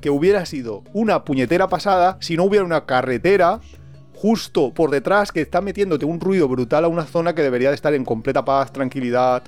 [0.00, 3.60] que hubiera sido una puñetera pasada si no hubiera una carretera
[4.14, 7.74] justo por detrás que está metiéndote un ruido brutal a una zona que debería de
[7.74, 9.42] estar en completa paz, tranquilidad.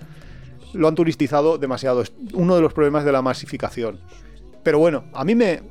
[0.72, 2.00] Lo han turistizado demasiado.
[2.00, 4.00] Es uno de los problemas de la masificación.
[4.62, 5.62] Pero bueno, a mí me.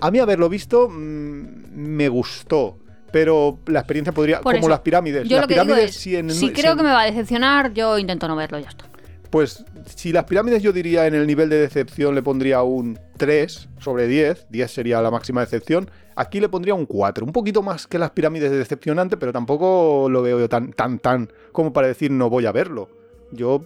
[0.00, 2.78] A mí haberlo visto mm, me gustó.
[3.12, 4.40] Pero la experiencia podría.
[4.40, 5.28] Por como eso, las pirámides.
[5.28, 7.06] Yo las lo que digo pirámides, es, si en- si creo que me va a
[7.06, 8.86] decepcionar, yo intento no verlo, ya está.
[9.30, 9.64] Pues
[9.96, 14.06] si las pirámides yo diría en el nivel de decepción le pondría un 3 sobre
[14.08, 17.98] 10, 10 sería la máxima decepción, aquí le pondría un 4, un poquito más que
[17.98, 22.10] las pirámides de decepcionante, pero tampoco lo veo yo tan, tan, tan como para decir
[22.12, 22.88] no voy a verlo.
[23.32, 23.64] Yo,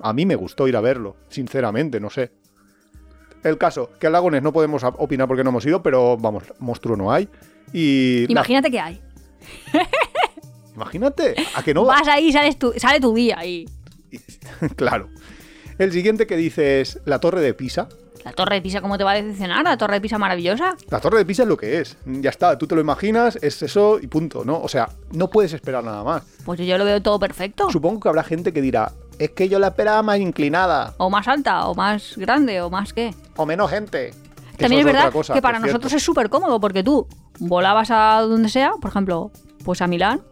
[0.00, 2.30] a mí me gustó ir a verlo, sinceramente, no sé.
[3.46, 6.44] El caso, que al Lagones no podemos op- opinar porque no hemos ido, pero vamos,
[6.58, 7.28] monstruo no hay.
[7.72, 8.26] Y...
[8.26, 9.00] la- Imagínate que hay.
[10.74, 11.94] imagínate, a que no va.
[11.98, 13.66] Vas ahí, sales tu, sale tu día ahí.
[14.76, 15.08] claro.
[15.78, 17.88] El siguiente que dice es la Torre de Pisa.
[18.24, 19.62] La torre de Pisa, ¿cómo te va a decepcionar?
[19.62, 20.76] La torre de Pisa maravillosa.
[20.90, 21.96] La torre de Pisa es lo que es.
[22.06, 24.58] Ya está, tú te lo imaginas, es eso y punto, ¿no?
[24.60, 26.24] O sea, no puedes esperar nada más.
[26.44, 27.70] Pues yo lo veo todo perfecto.
[27.70, 31.26] Supongo que habrá gente que dirá, es que yo la esperaba más inclinada, O más
[31.28, 33.14] alta, o más grande, o más qué.
[33.36, 34.12] o menos gente.
[34.58, 35.96] También es verdad cosa, que para nosotros cierto.
[35.98, 37.06] es súper cómodo porque tú
[37.38, 39.30] volabas a donde sea, por ejemplo,
[39.64, 40.22] pues a Milán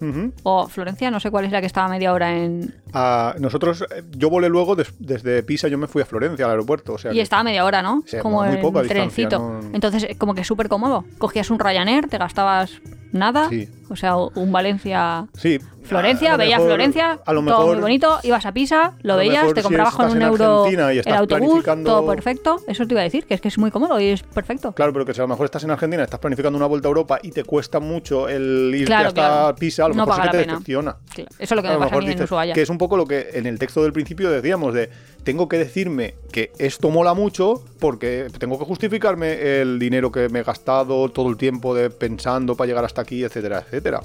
[0.00, 0.32] Ujú.
[0.42, 2.74] o Florencia, no sé cuál es la que estaba media hora en...
[2.94, 6.52] Ah, nosotros, eh, yo volé luego des- desde Pisa, yo me fui a Florencia, al
[6.52, 6.94] aeropuerto.
[6.94, 8.02] O sea Y que- estaba media hora, ¿no?
[8.06, 9.38] Sí, como muy poca trencito.
[9.38, 11.04] no- Entonces, eh, como que súper cómodo.
[11.18, 12.80] Cogías un Ryanair, te gastabas
[13.14, 13.48] nada.
[13.48, 13.68] Sí.
[13.88, 15.26] O sea, un Valencia...
[15.36, 15.58] Sí.
[15.84, 19.52] Florencia, a veías mejor- Florencia, a lo todo muy bonito, ibas a Pisa, lo veías,
[19.52, 20.80] te si comprabas con un euro el
[21.14, 21.26] autobús,
[21.62, 22.56] planificando- todo perfecto.
[22.66, 24.72] Eso te iba a decir, que es que es muy cómodo y es perfecto.
[24.72, 26.90] Claro, pero que si a lo mejor estás en Argentina, estás planificando una vuelta a
[26.90, 29.56] Europa y te cuesta mucho el irte Claro, hasta claro.
[29.56, 30.52] Pisa, a lo No mejor sí paga que la te pena.
[30.54, 30.96] decepciona.
[31.14, 32.54] Claro, Eso es lo que A me pasa a mí en Ushuaia.
[32.54, 34.88] que es un poco lo que en el texto del principio decíamos de
[35.24, 40.40] tengo que decirme que esto mola mucho porque tengo que justificarme el dinero que me
[40.40, 44.02] he gastado todo el tiempo de pensando para llegar hasta aquí, etcétera, etcétera.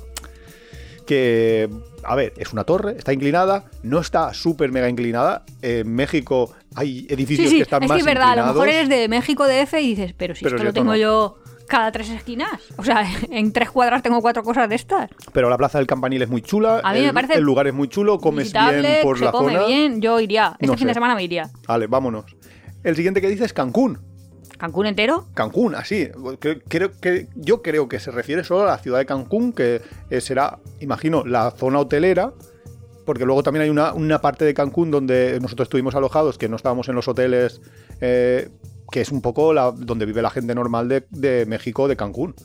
[1.05, 1.70] Que,
[2.03, 5.43] a ver, es una torre, está inclinada, no está súper mega inclinada.
[5.61, 8.70] En México hay edificios sí, que están es más que es verdad, a lo mejor
[8.70, 10.97] eres de México DF y dices, pero si Pero esto si lo tengo no.
[10.97, 11.38] yo
[11.70, 12.59] cada tres esquinas.
[12.78, 15.09] O sea, en tres cuadras tengo cuatro cosas de estas.
[15.32, 16.82] Pero la plaza del Campanil es muy chula.
[16.84, 19.32] A mí el, me parece el lugar es muy chulo, comes bien por se la
[19.32, 19.65] come zona.
[19.65, 20.57] bien, yo iría.
[20.59, 21.49] Este No fin de semana me iría.
[21.65, 22.26] Vale, vámonos.
[22.84, 23.99] El siguiente que dice es Cancún.
[24.57, 25.26] ¿Cancún entero?
[25.34, 26.09] Cancún, así.
[26.39, 29.82] Creo, creo que, yo creo que se refiere solo a la ciudad de Cancún, que
[30.09, 32.34] eh, será, imagino, la zona hotelera.
[33.05, 36.57] Porque luego también hay una, una parte de Cancún donde nosotros estuvimos alojados, que no
[36.57, 37.61] estábamos en los hoteles,
[38.01, 38.49] eh,
[38.92, 42.36] que es un poco la, donde vive la gente normal de, de México, de Cancún.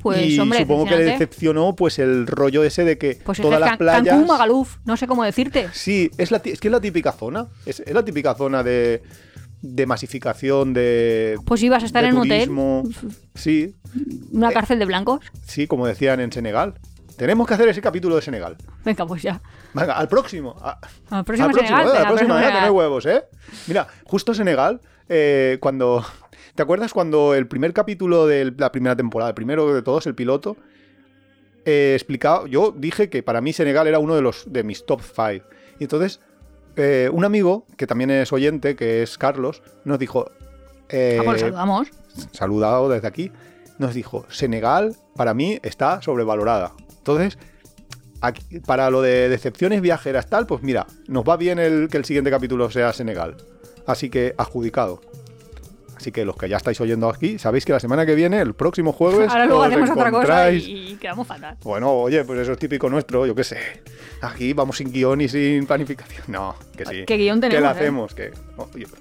[0.00, 3.42] Pues, y hombre, supongo que le decepcionó pues el rollo ese de que Pues es
[3.42, 4.06] todas que las playas...
[4.06, 5.68] Cancún, Magaluf, no sé cómo decirte.
[5.72, 7.46] Sí, es, la, es que es la típica zona.
[7.64, 9.02] Es, es la típica zona de,
[9.62, 11.38] de masificación, de.
[11.46, 12.50] Pues ibas a estar en un hotel.
[13.34, 13.74] Sí,
[14.30, 15.20] una cárcel de blancos.
[15.46, 16.74] sí, como decían en Senegal.
[17.16, 18.56] Tenemos que hacer ese capítulo de Senegal.
[18.84, 19.40] Venga, pues ya.
[19.72, 20.56] Venga, al próximo.
[20.60, 21.84] A- Al próximo al Senegal, ¿eh?
[21.86, 23.22] venga, al próximo, próximo eh, tener huevos, ¿eh?
[23.68, 26.04] Mira, justo Senegal, eh, cuando.
[26.54, 30.14] ¿Te acuerdas cuando el primer capítulo de la primera temporada, el primero de todos, el
[30.14, 30.56] piloto,
[31.64, 32.46] eh, explicaba.
[32.48, 35.46] Yo dije que para mí Senegal era uno de los de mis top 5.
[35.80, 36.20] Y entonces,
[36.76, 40.30] eh, un amigo, que también es oyente, que es Carlos, nos dijo.
[40.90, 41.88] eh, Ah, pues saludamos.
[42.32, 43.32] saludado desde aquí,
[43.78, 46.72] nos dijo, Senegal para mí está sobrevalorada.
[46.98, 47.38] Entonces,
[48.20, 52.04] aquí- para lo de decepciones viajeras tal, pues mira, nos va bien el, que el
[52.04, 53.36] siguiente capítulo sea Senegal.
[53.86, 55.00] Así que adjudicado.
[55.96, 58.52] Así que los que ya estáis oyendo aquí, sabéis que la semana que viene, el
[58.54, 61.56] próximo jueves, Ahora luego os hacemos otra cosa encontráis- y, y quedamos fatal.
[61.62, 63.58] Bueno, oye, pues eso es típico nuestro, yo qué sé.
[64.20, 66.24] Aquí vamos sin guion y sin planificación.
[66.28, 67.04] No, que sí.
[67.06, 67.80] ¿Qué guion ¿Qué tenemos, le eh?
[67.80, 68.14] hacemos?
[68.14, 68.32] Que,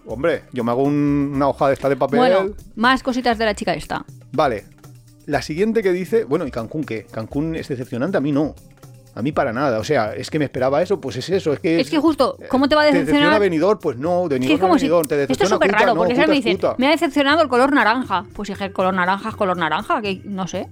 [0.05, 2.19] hombre, yo me hago un- una hoja de esta de papel.
[2.19, 4.05] Bueno, más cositas de la chica esta.
[4.31, 4.65] Vale.
[5.25, 7.05] La siguiente que dice, bueno, ¿y Cancún qué?
[7.09, 8.55] Cancún es decepcionante, a mí no.
[9.15, 9.79] A mí para nada.
[9.79, 11.53] O sea, es que me esperaba eso, pues es eso.
[11.53, 13.79] Es que, Es que justo, ¿cómo te va a ¿Te decepciona decepcionar?
[13.79, 14.85] Pues no, Es que Benidorm es como no si...
[14.85, 15.07] Benidorm.
[15.07, 17.47] ¿Te Esto es súper raro, No, porque Cuta siempre me dicen, me ha decepcionado el
[17.47, 18.25] color naranja.
[18.33, 20.67] Pues dije, el color naranja es color naranja, que no sé.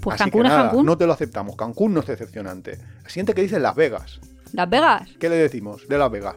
[0.00, 0.86] Pues Así Cancún que es Cancún.
[0.86, 1.56] no te lo aceptamos.
[1.56, 2.78] Cancún no es decepcionante.
[3.06, 4.20] Siguiente que dice Las Vegas.
[4.52, 6.36] Las Vegas, ¿Qué le decimos de Las Vegas?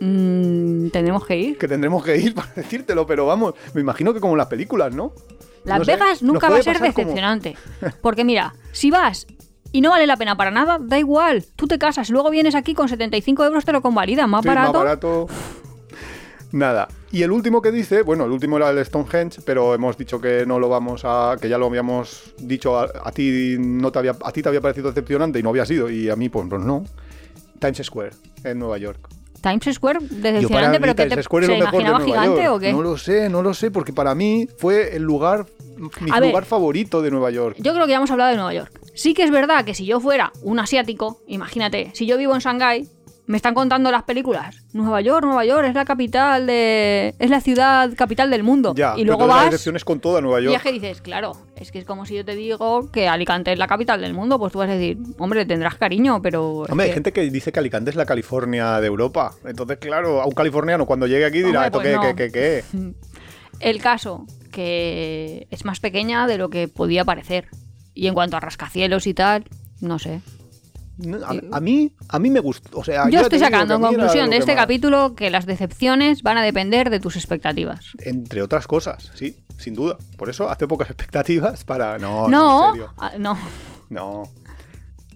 [0.00, 1.58] mm, tendremos que ir.
[1.58, 4.94] Que tendremos que ir para decírtelo, pero vamos, me imagino que como en las películas,
[4.94, 5.12] ¿no?
[5.64, 7.56] Las No Vegas nunca va a ser como- decepcionante.
[8.00, 9.26] Porque mira, si vas
[9.72, 11.44] y no vale la pena para nada, da igual.
[11.56, 14.30] Tú te casas luego vienes aquí con 75 euros, te lo convalidan.
[14.30, 14.72] Más Sí, barato.
[14.72, 15.26] más barato.
[16.50, 16.88] Nada.
[17.10, 20.46] Y el último que dice, bueno, el último era el Stonehenge, pero hemos dicho que
[20.46, 24.16] no lo vamos a, que ya lo habíamos dicho a, a ti no te había,
[24.22, 26.62] a ti te había parecido decepcionante y no había sido y a mí pues, pues
[26.62, 26.84] no.
[27.58, 28.12] Times Square
[28.44, 29.08] en Nueva York.
[29.50, 32.56] Times Square, para decepcionante, pero que te, Square es se imaginaba gigante York.
[32.56, 32.72] o qué?
[32.72, 35.46] No lo sé, no lo sé, porque para mí fue el lugar,
[36.00, 36.30] mi A ver.
[36.30, 37.56] lugar favorito de Nueva York.
[37.58, 38.80] Yo creo que ya hemos hablado de Nueva York.
[38.94, 42.40] Sí que es verdad que si yo fuera un asiático, imagínate, si yo vivo en
[42.40, 42.88] Shanghái,
[43.28, 44.56] me están contando las películas.
[44.72, 47.14] Nueva York, Nueva York es la capital de.
[47.18, 48.74] es la ciudad capital del mundo.
[48.74, 49.44] Ya, y luego vas.
[49.44, 50.56] decepción es con toda Nueva Y York.
[50.56, 53.58] es que dices, claro, es que es como si yo te digo que Alicante es
[53.58, 56.60] la capital del mundo, pues tú vas a decir, hombre, tendrás cariño, pero.
[56.68, 59.34] Hombre, hay que- gente que dice que Alicante es la California de Europa.
[59.44, 62.02] Entonces, claro, a un californiano cuando llegue aquí dirá, Hombre, ¿esto pues qué, no.
[62.02, 62.32] qué, qué,
[62.72, 62.94] qué?
[63.60, 67.46] El caso, que es más pequeña de lo que podía parecer.
[67.94, 69.44] Y en cuanto a rascacielos y tal,
[69.80, 70.20] no sé.
[71.24, 72.78] A, a mí, a mí me gustó.
[72.78, 76.38] O sea, Yo estoy sacando en conclusión de este más- capítulo que las decepciones van
[76.38, 77.92] a depender de tus expectativas.
[78.00, 79.96] Entre otras cosas, sí, sin duda.
[80.16, 81.98] Por eso hace pocas expectativas para.
[81.98, 83.38] No, no, No, ah, no.
[83.90, 84.22] No.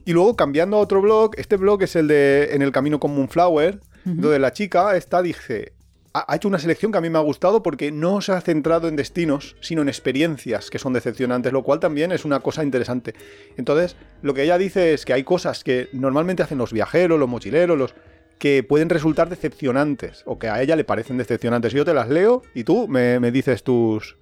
[0.04, 3.14] Y luego cambiando a otro blog, este blog es el de En el camino con
[3.14, 5.72] Moonflower, donde la chica esta dice,
[6.14, 8.88] ha hecho una selección que a mí me ha gustado porque no se ha centrado
[8.88, 13.14] en destinos, sino en experiencias que son decepcionantes, lo cual también es una cosa interesante.
[13.56, 17.28] Entonces, lo que ella dice es que hay cosas que normalmente hacen los viajeros, los
[17.28, 17.94] mochileros, los
[18.38, 21.72] que pueden resultar decepcionantes o que a ella le parecen decepcionantes.
[21.72, 24.16] Yo te las leo y tú me, me dices tus,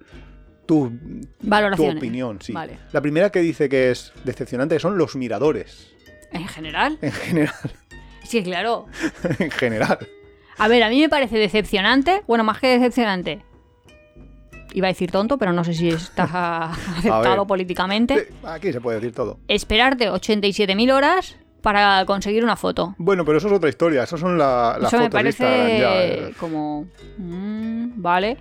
[0.65, 0.93] tu,
[1.75, 2.39] tu opinión.
[2.41, 2.53] Sí.
[2.53, 2.77] Vale.
[2.93, 5.91] La primera que dice que es decepcionante son los miradores.
[6.31, 6.97] En general.
[7.01, 7.55] En general.
[8.23, 8.85] Sí, claro.
[9.39, 10.07] en general.
[10.57, 12.23] A ver, a mí me parece decepcionante.
[12.27, 13.43] Bueno, más que decepcionante.
[14.73, 18.29] Iba a decir tonto, pero no sé si está aceptado políticamente.
[18.43, 19.39] Aquí se puede decir todo.
[19.47, 22.95] Esperarte 87.000 horas para conseguir una foto.
[22.97, 24.03] Bueno, pero eso es otra historia.
[24.03, 25.67] Eso son la- las Eso me fotos de Instagram.
[25.67, 26.33] ya, parece eh.
[26.39, 26.87] como...
[27.17, 28.37] mm, vale.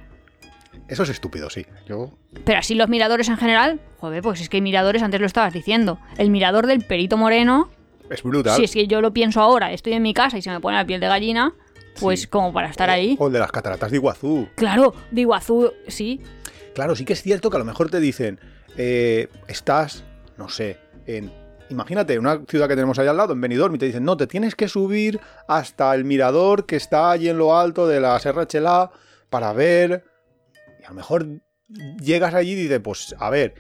[0.88, 1.66] Eso es estúpido, sí.
[1.88, 2.11] Yo.
[2.44, 5.52] Pero así los miradores en general, joder, pues es que hay miradores, antes lo estabas
[5.52, 5.98] diciendo.
[6.16, 7.70] El mirador del Perito Moreno,
[8.08, 8.56] Es brutal.
[8.56, 10.76] si es que yo lo pienso ahora, estoy en mi casa y se me pone
[10.76, 11.52] la piel de gallina,
[11.99, 12.26] pues Sí.
[12.26, 13.16] como para estar ahí.
[13.18, 14.49] O el de las cataratas de Iguazú.
[14.55, 16.20] Claro, de Iguazú, sí.
[16.74, 18.38] Claro, sí que es cierto que a lo mejor te dicen,
[18.76, 20.05] eh, estás,
[20.36, 21.32] no sé, en.
[21.70, 24.26] Imagínate, una ciudad que tenemos ahí al lado, en Benidorm, y te dicen, no, te
[24.26, 28.47] tienes que subir hasta el mirador que está allí en lo alto de la Serra
[28.49, 28.91] Chelá
[29.28, 30.03] para ver.
[30.80, 31.26] Y a lo mejor
[32.03, 33.55] llegas allí y dices, pues, a ver,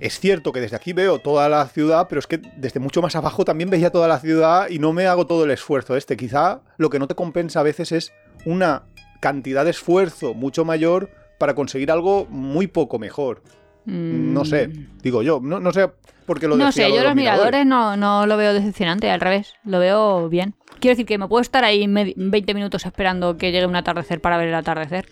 [0.00, 3.14] es cierto que desde aquí veo toda la ciudad, pero es que desde mucho más
[3.16, 6.16] abajo también veía toda la ciudad y no me hago todo el esfuerzo este.
[6.16, 8.12] Quizá lo que no te compensa a veces es
[8.44, 8.82] una
[9.20, 13.42] cantidad de esfuerzo mucho mayor para conseguir algo muy poco mejor.
[13.84, 14.70] Mm, No sé,
[15.02, 15.40] digo yo.
[15.42, 15.88] No, no sé
[16.26, 19.10] por qué lo No sé, lo yo de los miradores no, no lo veo decepcionante,
[19.10, 20.54] al revés, lo veo bien.
[20.80, 24.20] Quiero decir que me puedo estar ahí medi- 20 minutos esperando que llegue un atardecer
[24.20, 25.06] para ver el atardecer.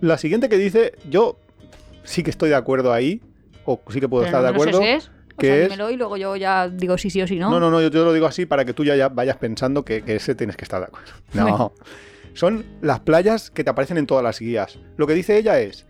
[0.00, 1.38] La siguiente que dice, yo
[2.02, 3.22] sí que estoy de acuerdo ahí,
[3.66, 4.80] o sí que puedo Pero estar no de acuerdo.
[4.82, 5.10] es.
[5.36, 7.50] O que sea, es- dímelo y luego yo ya digo sí, sí o sí, ¿no?
[7.50, 9.84] No, no, no, yo te lo digo así para que tú ya, ya vayas pensando
[9.84, 11.12] que, que ese tienes que estar de acuerdo.
[11.34, 11.72] No.
[12.34, 14.78] Son las playas que te aparecen en todas las guías.
[14.96, 15.86] Lo que dice ella es,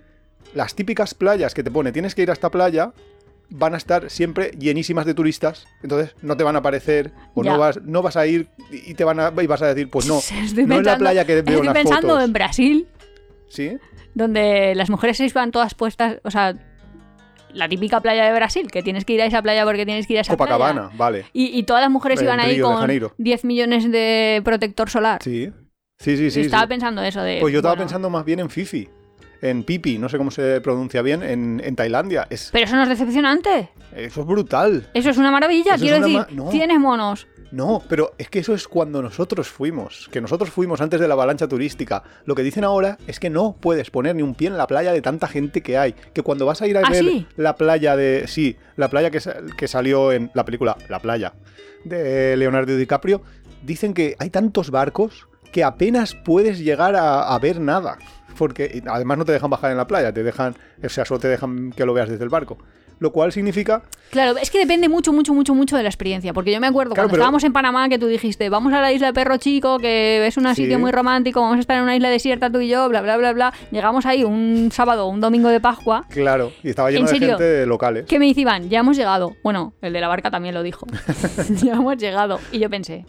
[0.54, 2.92] las típicas playas que te pone, tienes que ir a esta playa,
[3.50, 7.52] van a estar siempre llenísimas de turistas, entonces no te van a aparecer o Ya.
[7.52, 10.06] no vas, no vas a ir y te van a, y vas a decir, pues
[10.06, 12.24] no, Estoy no es la playa que veo Estoy las pensando fotos.
[12.24, 12.88] en Brasil,
[13.48, 13.78] ¿Sí?
[14.14, 16.54] donde las mujeres se van todas puestas, o sea,
[17.54, 20.12] la típica playa de Brasil, que tienes que ir a esa playa porque tienes que
[20.14, 20.52] ir a esa playa.
[20.52, 21.26] Copacabana, vale.
[21.32, 23.14] Y, y todas las mujeres En iban ahí con Janeiro.
[23.18, 25.22] 10 millones de protector solar.
[25.22, 25.50] Sí,
[25.98, 26.30] sí, sí.
[26.30, 26.68] sí, estaba sí.
[26.68, 27.38] pensando eso de...
[27.40, 28.88] Pues yo estaba bueno, pensando más bien en Fifi,
[29.40, 32.26] en Pipi, no sé cómo se pronuncia bien, en, en Tailandia.
[32.30, 33.70] Es, Pero eso no es decepcionante.
[33.94, 34.88] eso es brutal.
[34.94, 36.18] Eso es una maravilla, Eso quiero una decir.
[36.20, 36.50] ma- no.
[36.50, 37.26] Tienes monos.
[37.54, 41.14] No, pero es que eso es cuando nosotros fuimos, que nosotros fuimos antes de la
[41.14, 42.02] avalancha turística.
[42.24, 44.92] Lo que dicen ahora es que no puedes poner ni un pie en la playa
[44.92, 47.28] de tanta gente que hay, que cuando vas a ir a ¿Ah, ver sí?
[47.36, 49.20] la playa de sí, la playa que,
[49.56, 51.34] que salió en la película La playa
[51.84, 53.22] de Leonardo DiCaprio,
[53.62, 57.98] dicen que hay tantos barcos que apenas puedes llegar a, a ver nada,
[58.36, 60.54] porque además no te dejan bajar en la playa, te dejan,
[60.84, 62.58] o sea, solo te dejan que lo veas desde el barco.
[63.00, 66.32] Lo cual significa Claro, es que depende mucho, mucho, mucho, mucho de la experiencia.
[66.32, 68.80] Porque yo me acuerdo Claro, cuando pero- estábamos en Panamá que tú dijiste, vamos a
[68.80, 70.62] la isla de Perro Chico, que es un Sí.
[70.62, 73.16] sitio muy romántico, vamos a estar en una isla desierta tú y yo, bla, bla,
[73.16, 73.52] bla, bla.
[73.72, 76.04] Llegamos ahí un sábado o un domingo de Pascua.
[76.08, 77.28] Claro, y estaba lleno ¿En de serio?
[77.30, 78.06] gente de locales.
[78.06, 79.34] Que me decían, ya hemos llegado.
[79.42, 80.86] Bueno, el de la barca también lo dijo.
[81.64, 82.38] ya hemos llegado.
[82.52, 83.04] Y yo pensé,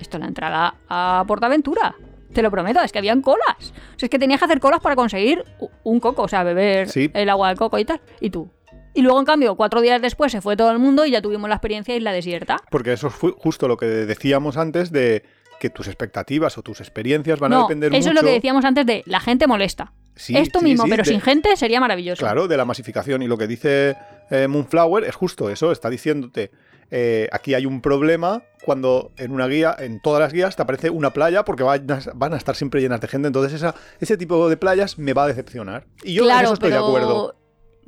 [0.00, 1.94] esto es la entrada a Portaventura.
[2.32, 3.56] Te lo prometo, es que habían colas.
[3.58, 5.44] O sea, es que tenías que hacer colas para conseguir
[5.84, 7.10] un coco, o sea, beber Sí.
[7.14, 8.00] el agua del coco y tal.
[8.20, 8.50] Y tú.
[8.94, 11.48] Y luego, en cambio, cuatro días después se fue todo el mundo y ya tuvimos
[11.48, 12.56] la experiencia de isla desierta.
[12.70, 15.24] Porque eso fue justo lo que decíamos antes de
[15.60, 18.10] que tus expectativas o tus experiencias van a depender eso mucho.
[18.10, 19.92] es lo que decíamos antes de la gente molesta.
[20.14, 22.18] Sí, Esto sí, mismo, sí, pero de- sin gente sería maravilloso.
[22.20, 23.22] Claro, de la masificación.
[23.22, 23.96] Y lo que dice
[24.30, 25.70] eh, Moonflower es justo eso.
[25.70, 26.50] Está diciéndote,
[26.90, 30.90] eh, aquí hay un problema cuando en una guía, en todas las guías, te aparece
[30.90, 33.28] una playa porque van a, van a estar siempre llenas de gente.
[33.28, 35.86] Entonces esa, ese tipo de playas me va a decepcionar.
[36.02, 36.82] Y yo en claro, eso estoy pero...
[36.82, 37.34] de acuerdo.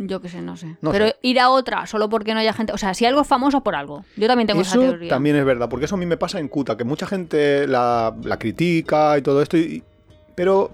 [0.02, 0.78] Yo qué sé, no sé.
[0.80, 1.16] No pero sé.
[1.20, 2.72] ir a otra solo porque no haya gente.
[2.72, 4.02] O sea, si algo es famoso por algo.
[4.16, 5.10] Yo también tengo esa teoría.
[5.10, 8.16] también es verdad, porque eso a mí me pasa en Kuta, que mucha gente la,
[8.24, 9.82] la critica y todo esto, y-
[10.34, 10.70] pero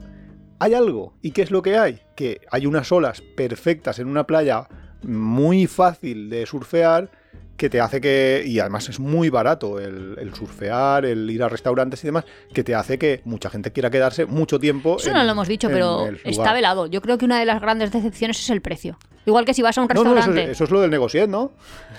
[0.61, 1.14] hay algo.
[1.22, 1.99] ¿Y qué es lo que hay?
[2.14, 4.68] Que hay unas olas perfectas en una playa
[5.03, 7.11] muy fácil de surfear
[7.57, 11.48] que te hace que, y además es muy barato el, el surfear, el ir a
[11.48, 14.96] restaurantes y demás, que te hace que mucha gente quiera quedarse mucho tiempo.
[14.98, 16.86] Eso en- no lo hemos dicho, pero está velado.
[16.86, 18.98] Yo creo que una de las grandes decepciones es el precio.
[19.24, 20.44] Igual que si vas a un No, no, eso, restaurante.
[20.44, 21.52] es- eso es lo del negocio, ¿no?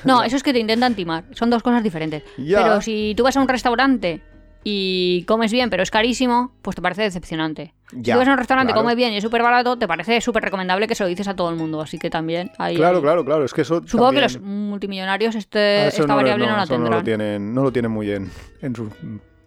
[0.05, 1.25] No, eso es que te intentan timar.
[1.31, 2.23] Son dos cosas diferentes.
[2.37, 2.63] Ya.
[2.63, 4.21] Pero si tú vas a un restaurante
[4.63, 7.73] y comes bien, pero es carísimo, pues te parece decepcionante.
[7.89, 8.83] Si Ya, tú vas a un restaurante, claro.
[8.83, 11.35] comes bien y es súper barato, te parece súper recomendable que se lo dices a
[11.35, 11.79] todo el mundo.
[11.81, 12.75] Así que también hay.
[12.75, 13.45] Claro, claro, claro.
[13.45, 13.81] Es que eso.
[13.85, 16.91] Supongo que los multimillonarios este, Ah, esta no lo- variable no, la tendrán.
[16.91, 18.29] No lo tienen, no lo tienen muy bien
[18.61, 18.89] en su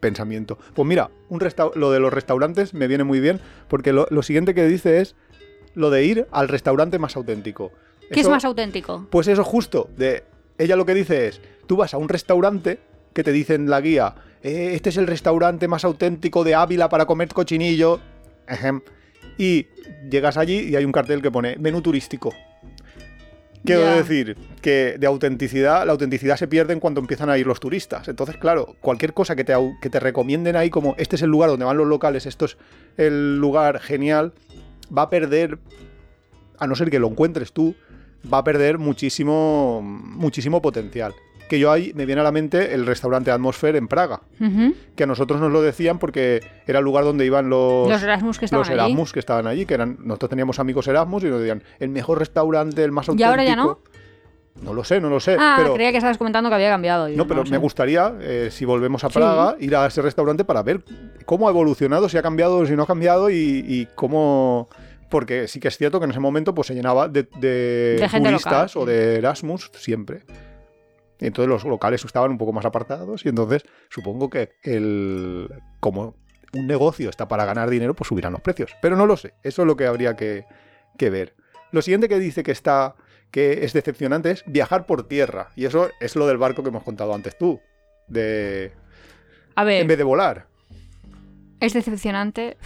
[0.01, 0.59] pensamiento.
[0.75, 4.23] Pues mira, un resta- lo de los restaurantes me viene muy bien porque lo, lo
[4.23, 5.15] siguiente que dice es
[5.75, 7.73] lo de ir al restaurante más auténtico.
[8.11, 9.07] ¿Qué es más auténtico?
[9.11, 9.89] Pues eso justo.
[9.97, 10.25] De,
[10.59, 12.81] ella lo que dice es, tú vas a un restaurante
[13.13, 16.89] que te dice en la guía, "Eh, este es el restaurante más auténtico de Ávila
[16.89, 18.01] para comer cochinillo.
[18.51, 18.83] Ejem.
[19.39, 19.69] Y
[20.11, 22.35] llegas allí y hay un cartel que pone menú turístico.
[23.65, 27.61] Quiero decir que de autenticidad, la autenticidad se pierde en cuanto empiezan a ir los
[27.61, 28.09] turistas.
[28.09, 31.51] Entonces, claro, cualquier cosa que te, que te recomienden ahí como este es el lugar
[31.51, 32.57] donde van los locales, esto es
[32.97, 34.33] el lugar genial,
[34.97, 35.59] va a perder,
[36.59, 37.75] a no ser que lo encuentres tú,
[38.33, 41.15] va a perder muchísimo, muchísimo potencial.
[41.51, 44.21] Que yo ahí me viene a la mente el restaurante Atmosphere en Praga,
[44.95, 48.39] que a nosotros nos lo decían porque era el lugar donde iban los, Los Erasmus
[48.39, 48.79] que estaban los allí.
[48.79, 52.21] Erasmus que estaban allí, que eran nosotros teníamos amigos Erasmus y nos decían el mejor
[52.21, 53.29] restaurante, el más ¿Y auténtico.
[53.31, 53.81] ahora ya no?
[54.63, 57.09] No lo sé, no lo sé, Ah, pero creía que estabas comentando que había cambiado.
[57.09, 57.57] No, pero me sé.
[57.57, 59.15] gustaría, eh, si volvemos a Sí.
[59.15, 60.85] Praga, ir a ese restaurante para ver
[61.25, 64.69] cómo ha evolucionado, si ha cambiado, si no ha cambiado y, y cómo...
[65.09, 68.09] Porque sí que es cierto que en ese momento pues, se llenaba de, de De
[68.09, 70.21] gente turistas local, o de Erasmus siempre.
[71.21, 75.49] Y entonces los locales estaban un poco más apartados y entonces supongo que el
[75.79, 76.17] como
[76.53, 78.73] un negocio está para ganar dinero, pues subirán los precios.
[78.83, 80.47] Pero no lo sé, eso es lo que habría que,
[80.99, 81.35] que ver.
[81.73, 82.97] Lo siguiente que dice que está
[83.31, 85.51] que es decepcionante es viajar por tierra.
[85.57, 87.61] Y eso es lo del barco que hemos contado antes tú.
[88.09, 88.73] De.
[89.55, 90.47] A ver, En vez de volar.
[91.61, 92.57] es decepcionante.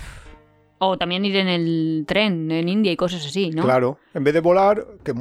[0.79, 3.63] O también ir en el tren en India y cosas así, ¿no?
[3.63, 5.15] Claro, en vez de volar, que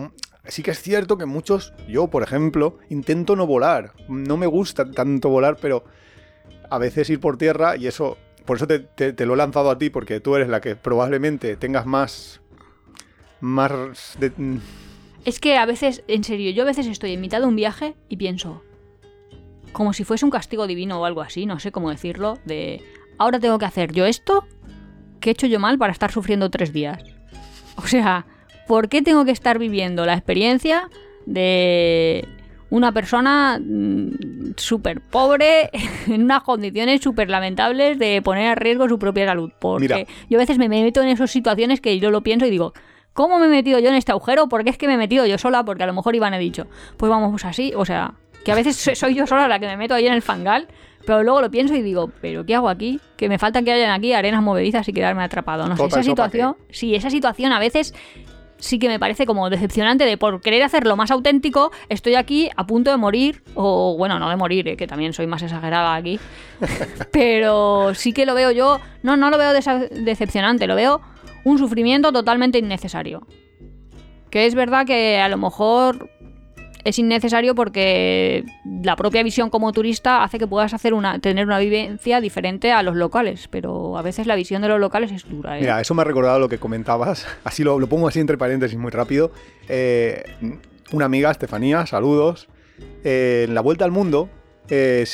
[0.47, 3.93] sí que es cierto que muchos, yo por ejemplo, intento no volar.
[4.07, 5.83] No me gusta tanto volar, pero
[6.69, 9.69] a veces ir por tierra y eso, por eso te, te- te lo he lanzado
[9.69, 12.41] a ti, porque tú eres la que probablemente tengas más...
[13.41, 14.15] Más...
[14.19, 14.57] de- mm,
[15.25, 17.95] Es que a veces, en serio, yo a veces estoy en mitad de un viaje
[18.09, 18.63] y pienso,
[19.71, 22.81] como si fuese un castigo divino o algo así, no sé cómo decirlo, de
[23.17, 24.45] ahora tengo que hacer yo esto,
[25.19, 27.03] ¿qué he hecho yo mal para estar sufriendo tres días?
[27.75, 28.25] O sea,
[28.67, 30.89] ¿por qué tengo que estar viviendo la experiencia
[31.25, 32.27] de
[32.69, 35.69] una persona mm, súper pobre
[36.07, 39.51] en unas condiciones súper lamentables de poner a riesgo su propia salud?
[39.59, 40.05] Porque Mira.
[40.29, 42.73] yo a veces me meto en esas situaciones que yo lo pienso y digo,
[43.13, 44.47] ¿cómo me he metido yo en este agujero?
[44.47, 46.67] Porque es que me he metido yo sola, porque a lo mejor Iván he dicho,
[46.97, 49.77] pues vamos así, o sea, que a veces so- soy yo sola la que me
[49.77, 50.67] meto ahí en el fangal,
[51.05, 52.99] pero luego lo pienso y digo, ¿pero qué hago aquí?
[53.17, 55.67] Que me falta que hayan aquí arenas movedizas y quedarme atrapado.
[55.67, 57.93] No sé, esa ¿eso pa' situación, sí, esa situación a veces
[58.63, 62.65] sí que me parece como decepcionante de por querer hacerlo más auténtico, estoy aquí a
[62.65, 66.17] punto de morir, o bueno, no de morir, eh, que también soy más exagerada aquí,
[67.11, 71.01] pero sí que lo veo yo, no, no lo veo decepcionante, lo veo
[71.43, 73.27] un sufrimiento totalmente innecesario.
[74.29, 76.09] Que es verdad que a lo mejor
[76.83, 78.43] es innecesario porque
[78.83, 82.83] la propia visión como turista hace que puedas hacer una, tener una vivencia diferente a
[82.83, 85.57] los locales, pero a veces la visión de los locales es dura.
[85.57, 85.61] ¿eh?
[85.61, 87.25] Mira, eso me ha recordado lo que comentabas.
[87.43, 89.31] Así lo, lo pongo así entre paréntesis muy rápido.
[89.69, 90.23] Eh,
[90.91, 92.47] una amiga, Estefanía, saludos.
[93.03, 94.29] eh, en la vuelta al mundo,
[94.69, 95.05] eh,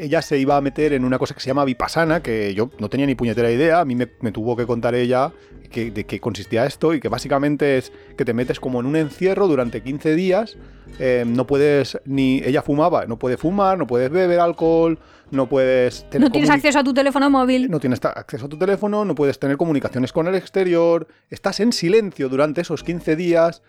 [0.00, 2.88] ella se iba a meter en una cosa que se llama Vipassana, que yo no
[2.88, 3.80] tenía ni puñetera idea.
[3.80, 5.32] A mí me, me tuvo que contar ella
[5.70, 8.96] que- de qué consistía esto y que básicamente es que te metes como en un
[8.96, 10.56] encierro durante 15 días.
[11.00, 12.38] eh, no puedes ni.
[12.44, 14.98] Ella fumaba, no puede fumar, no puedes beber alcohol,
[15.32, 17.68] no puedes tener no tienes acceso a tu teléfono móvil.
[17.68, 21.72] no tienes acceso a tu teléfono, no puedes tener comunicaciones con el exterior, estás en
[21.72, 23.62] silencio durante esos 15 días.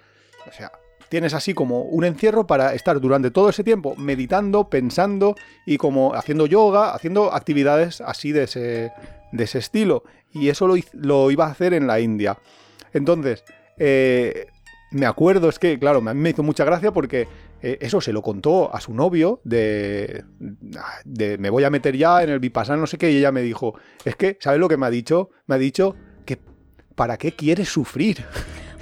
[0.47, 0.71] O sea,
[1.09, 5.35] tienes así como un encierro para estar durante todo ese tiempo meditando, pensando
[5.65, 8.91] y como haciendo yoga, haciendo actividades así de ese,
[9.31, 10.03] de ese estilo.
[10.31, 12.37] Y eso lo, lo iba a hacer en la India.
[12.93, 13.43] Entonces,
[13.77, 14.47] eh,
[14.91, 17.27] me acuerdo, es que, claro, me hizo mucha gracia porque
[17.61, 20.23] eh, eso se lo contó a su novio de,
[21.03, 23.41] de me voy a meter ya en el Vipassana, no sé qué, y ella me
[23.41, 23.73] dijo,
[24.05, 25.29] es que, ¿sabes lo que me ha dicho?
[25.47, 25.95] Me ha dicho
[26.25, 26.39] que
[26.95, 28.25] ¿para qué quieres sufrir?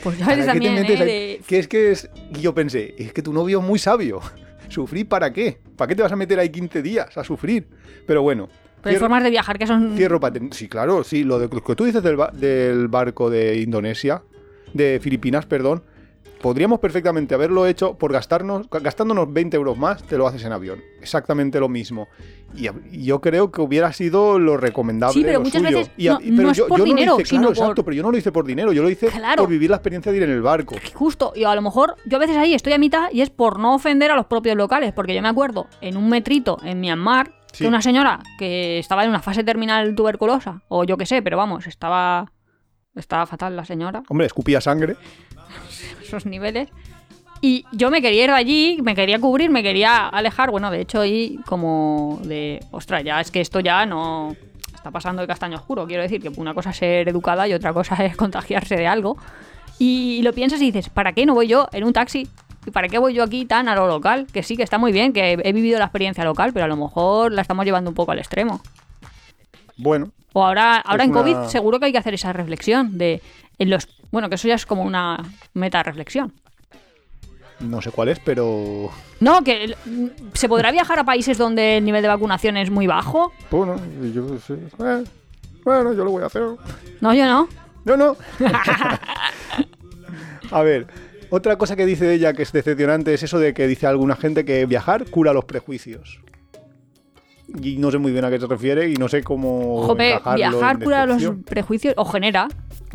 [0.06, 1.06] Pues yo a ¿Para veces qué te también, metes ¿eh?
[1.06, 2.10] de- Que es que es...
[2.38, 4.22] Y yo pensé, es que tu novio es muy sabio.
[4.70, 5.58] ¿Sufrir para qué?
[5.76, 7.68] ¿Para qué te vas a meter ahí 15 días a sufrir?
[8.06, 8.48] Pero bueno.
[8.84, 9.98] Pero hay formas de viajar que son...
[9.98, 10.20] Cierro
[10.52, 11.24] Sí, claro, sí.
[11.24, 14.22] Lo, de, lo que tú dices del, ba- del barco de Indonesia,
[14.74, 15.82] de Filipinas, perdón,
[16.42, 20.80] podríamos perfectamente haberlo hecho por gastarnos, gastándonos 20 euros más, te lo haces en avión.
[21.02, 22.08] Exactamente lo mismo.
[22.56, 25.14] Y, y yo creo que hubiera sido lo recomendable.
[25.14, 25.78] Sí, pero lo muchas suyo.
[25.80, 27.54] veces Y no- y- pero no es yo, por yo dinero, lo hice, sino claro,
[27.56, 29.44] por- exacto, pero yo no lo hice por dinero, yo lo hice Claro.
[29.44, 30.76] por vivir la experiencia de ir en el barco.
[30.94, 33.60] Justo, y a lo mejor yo a veces ahí estoy a mitad y es por
[33.60, 37.32] no ofender a los propios locales, porque yo me acuerdo en un metrito en Myanmar
[37.52, 37.64] Sí.
[37.64, 41.38] que una señora que estaba en una fase terminal tuberculosa, o yo qué sé, pero
[41.38, 42.32] vamos, estaba,
[42.96, 44.96] estaba fatal la señora, Hombre, escupía sangre.
[46.06, 46.70] Esos niveles.
[47.42, 50.52] Y yo me quería ir de allí, me quería cubrir, me quería alejar.
[50.52, 54.36] Bueno, de hecho, ahí como de, ostras, ya es que esto ya no
[54.74, 55.86] está pasando de castaño oscuro.
[55.86, 59.18] Quiero decir que una cosa es ser educada y otra cosa es contagiarse de algo.
[59.78, 62.28] Y lo piensas y dices, ¿para qué no voy yo en un taxi?
[62.66, 64.26] ¿Y para qué voy yo aquí tan a lo local?
[64.32, 66.78] Que sí, que está muy bien, que he vivido la experiencia local, pero a lo
[66.78, 68.62] mejor la estamos llevando un poco al extremo.
[69.78, 73.22] Bueno, O ahora, ahora en COVID seguro que hay que hacer esa reflexión de
[73.58, 75.22] en los bueno, que eso ya es como una
[75.54, 76.32] meta reflexión.
[77.60, 78.90] no sé cuál es, pero.
[79.20, 79.76] No, que
[80.34, 83.34] se podrá viajar a países donde el nivel de vacunación es muy bajo.
[83.52, 83.76] Bueno,
[84.14, 84.54] yo sí.
[84.54, 85.04] eh,
[85.66, 86.44] bueno, yo lo voy a hacer.
[87.02, 87.50] No, yo no.
[87.84, 88.16] No, no.
[90.52, 90.88] a ver,
[91.30, 94.46] otra cosa que dice ella que es decepcionante es eso de que dice alguna gente
[94.46, 96.22] que viajar cura los prejuicios.
[97.62, 99.84] Y no sé muy bien a qué se refiere y no sé cómo.
[99.84, 102.48] Jope, viajar cura los prejuicios o genera.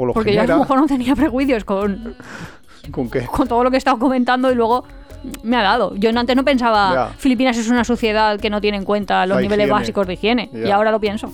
[0.06, 0.54] Lo porque yo a genera.
[0.56, 2.14] lo mejor no tenía prejuicios con,
[2.90, 3.26] ¿Con qué?
[3.26, 4.84] con todo lo que he estado comentando y luego
[5.42, 5.94] me ha dado.
[5.96, 7.14] Yo antes no pensaba Ya.
[7.18, 9.80] Filipinas es una sociedad que no tiene en cuenta los La niveles higiene.
[9.80, 10.50] básicos de higiene.
[10.52, 11.30] Y ahora lo pienso.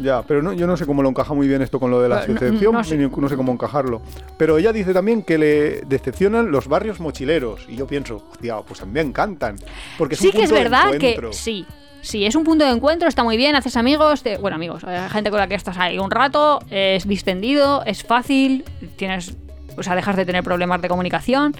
[0.00, 2.08] Ya, pero no, yo no sé cómo lo encaja muy bien esto con lo de
[2.08, 2.96] la no- decepción, no sé.
[2.96, 4.00] no sé cómo encajarlo.
[4.36, 7.66] Pero ella dice también que le decepcionan los barrios mochileros.
[7.68, 9.56] Y yo pienso, hostia, pues a mí me encantan.
[9.96, 11.66] Porque es Sí un que es de verdad que sí.
[12.02, 15.08] Sí, es un punto de encuentro, está muy bien, haces amigos, te- bueno, amigos, eh,
[15.10, 18.64] gente con la que estás ahí un rato, es distendido, es fácil,
[18.96, 19.34] tienes,
[19.76, 21.54] o sea, dejas de tener problemas de comunicación,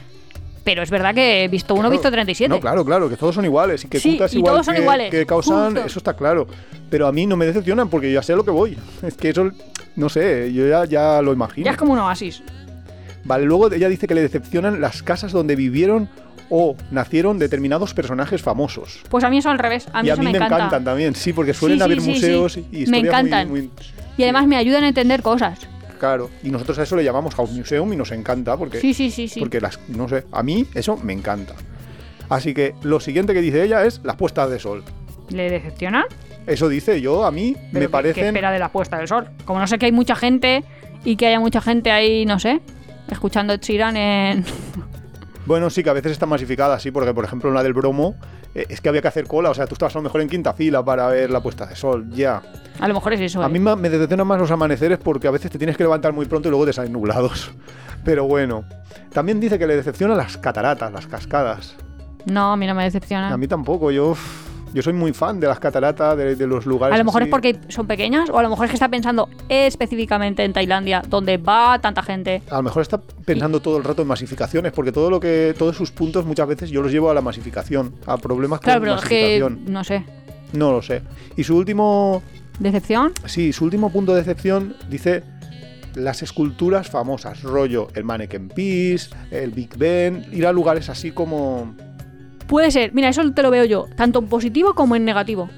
[0.65, 1.93] pero es verdad que he visto uno, he Claro.
[1.93, 2.49] visto 37.
[2.55, 4.75] No, claro, claro, que todos son iguales y que Sí, putas y igual todos son
[4.77, 5.87] que, iguales, que causan, justo.
[5.87, 6.47] eso está claro.
[6.91, 8.77] Pero a mí no me decepcionan porque yo ya sé a lo que voy.
[9.03, 9.51] Es que eso
[9.97, 11.65] no sé, yo ya, ya lo imagino.
[11.65, 12.43] Ya es como un oasis.
[13.25, 16.09] Vale, luego ella dice que le decepcionan las casas donde vivieron
[16.51, 19.01] o nacieron determinados personajes famosos.
[19.11, 19.87] Pues a mí eso al revés.
[19.93, 20.57] A mí y a eso mí me, me, encanta.
[20.57, 23.49] encantan también, sí, porque suelen Sí, sí, haber sí, museos y Me historias muy- encantan.
[23.49, 23.71] muy,
[24.17, 25.59] Y además me ayudan a entender cosas.
[25.99, 29.11] Claro, y nosotros a eso le llamamos House Museum y nos encanta porque, Sí, sí,
[29.11, 29.41] sí, sí.
[29.41, 31.55] porque las, no sé, a mí eso me encanta.
[32.29, 34.85] Así que lo siguiente que dice ella es las puestas de sol.
[35.31, 36.05] ¿Le decepcionan?
[36.47, 39.29] Eso dice yo, a mí Pero me ¿qué- ¿Qué espera de la puesta del sol?
[39.45, 40.63] Como no sé que hay mucha gente
[41.05, 42.61] y que haya mucha gente ahí, no sé,
[43.11, 44.45] escuchando Sheeran en...
[45.49, 48.17] Bueno, sí, que a veces está masificada, sí, porque por ejemplo en la del bromo
[48.55, 50.29] eh, es que había que hacer cola, o sea, tú estabas a lo mejor en
[50.29, 52.43] quinta fila para ver la puesta de sol, ya.
[52.79, 53.43] A lo mejor es eso.
[53.43, 53.49] A ¿eh?
[53.49, 56.49] mí me decepcionan más los amaneceres porque a veces te tienes que levantar muy pronto
[56.49, 57.51] y luego te salen nublados.
[58.05, 58.65] Pero bueno,
[59.11, 61.77] también dice que le decepcionan las cataratas, las cascadas.
[62.27, 63.33] No, a mí no me decepciona.
[63.33, 64.19] A mí tampoco, yo,
[64.75, 66.95] yo soy muy fan de las cataratas, de, de los lugares.
[66.95, 67.29] A lo mejor así.
[67.29, 71.03] es porque son pequeñas o a lo mejor es que está pensando específicamente en Tailandia,
[71.09, 72.43] donde va tanta gente.
[72.51, 75.77] A lo mejor está pensando todo el rato en masificaciones, porque todo lo que, todos
[75.77, 78.95] sus puntos muchas veces yo los llevo a la masificación, a problemas Claro, con pero
[78.99, 79.73] es que, masificación.
[79.73, 80.05] no sé,
[80.53, 81.03] No lo sé.
[81.37, 82.23] Y su último,
[82.59, 83.13] decepción.
[83.27, 85.23] sí, su último punto de decepción dice
[85.95, 91.75] las esculturas famosas, rollo el Mannequin Peace, el Big Ben, ir a lugares así como
[92.49, 95.51] Puede ser, mira, eso te lo veo yo, tanto en positivo como en negativo.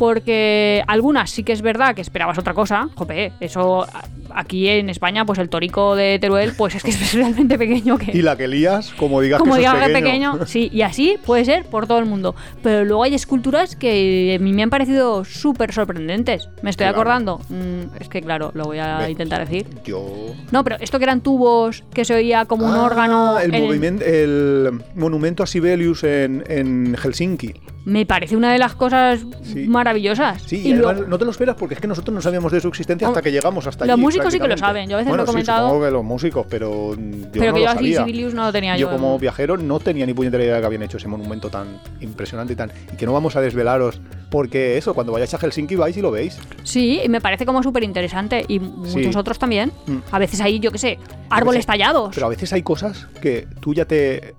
[0.00, 2.88] Porque algunas sí que es verdad que esperabas otra cosa.
[2.94, 3.86] Jope, eso
[4.34, 8.10] aquí en España, pues el torico de Teruel, pues es que es realmente pequeño que.
[8.16, 10.32] y la que lías, como digas como que eso diga es que pequeño.
[10.32, 12.34] pequeño, sí, y así puede ser por todo el mundo.
[12.62, 16.48] Pero luego hay esculturas que a mí me han parecido súper sorprendentes.
[16.62, 16.96] Me estoy Claro.
[16.98, 17.40] acordando.
[17.50, 19.10] Mm, es que, claro, lo voy a Ve.
[19.10, 19.66] intentar decir.
[19.84, 20.06] Yo
[20.50, 23.38] No, pero esto que eran tubos, que se oía como un Ah, órgano.
[23.38, 27.52] el, en el monumento a Sibelius en, en Helsinki.
[27.84, 29.66] Me parece una de las cosas Sí.
[29.66, 30.42] maravillosas.
[30.42, 32.60] Sí, y y además no te lo esperas porque es que nosotros no sabíamos de
[32.60, 34.98] su existencia hasta que llegamos hasta los allí, músicos sí que lo saben, yo a
[34.98, 35.68] veces bueno, lo he sí, comentado.
[35.68, 37.00] supongo que los músicos, pero yo
[37.32, 38.30] pero no que lo yo así sabía.
[38.34, 38.88] No lo tenía yo.
[38.88, 41.80] Yo como viajero no tenía ni puñetera idea de que habían hecho ese monumento tan
[42.00, 44.00] impresionante y tan y que no vamos a desvelaros
[44.30, 46.38] porque eso cuando vayáis a Helsinki vais y lo veis.
[46.62, 48.44] Sí, y me parece como súper interesante.
[48.46, 49.10] Y muchos Sí.
[49.16, 49.72] otros también.
[49.86, 49.96] Mm.
[50.12, 50.98] A veces hay, yo qué sé,
[51.30, 52.10] árboles veces- tallados.
[52.14, 54.34] Pero a veces hay cosas que tú ya te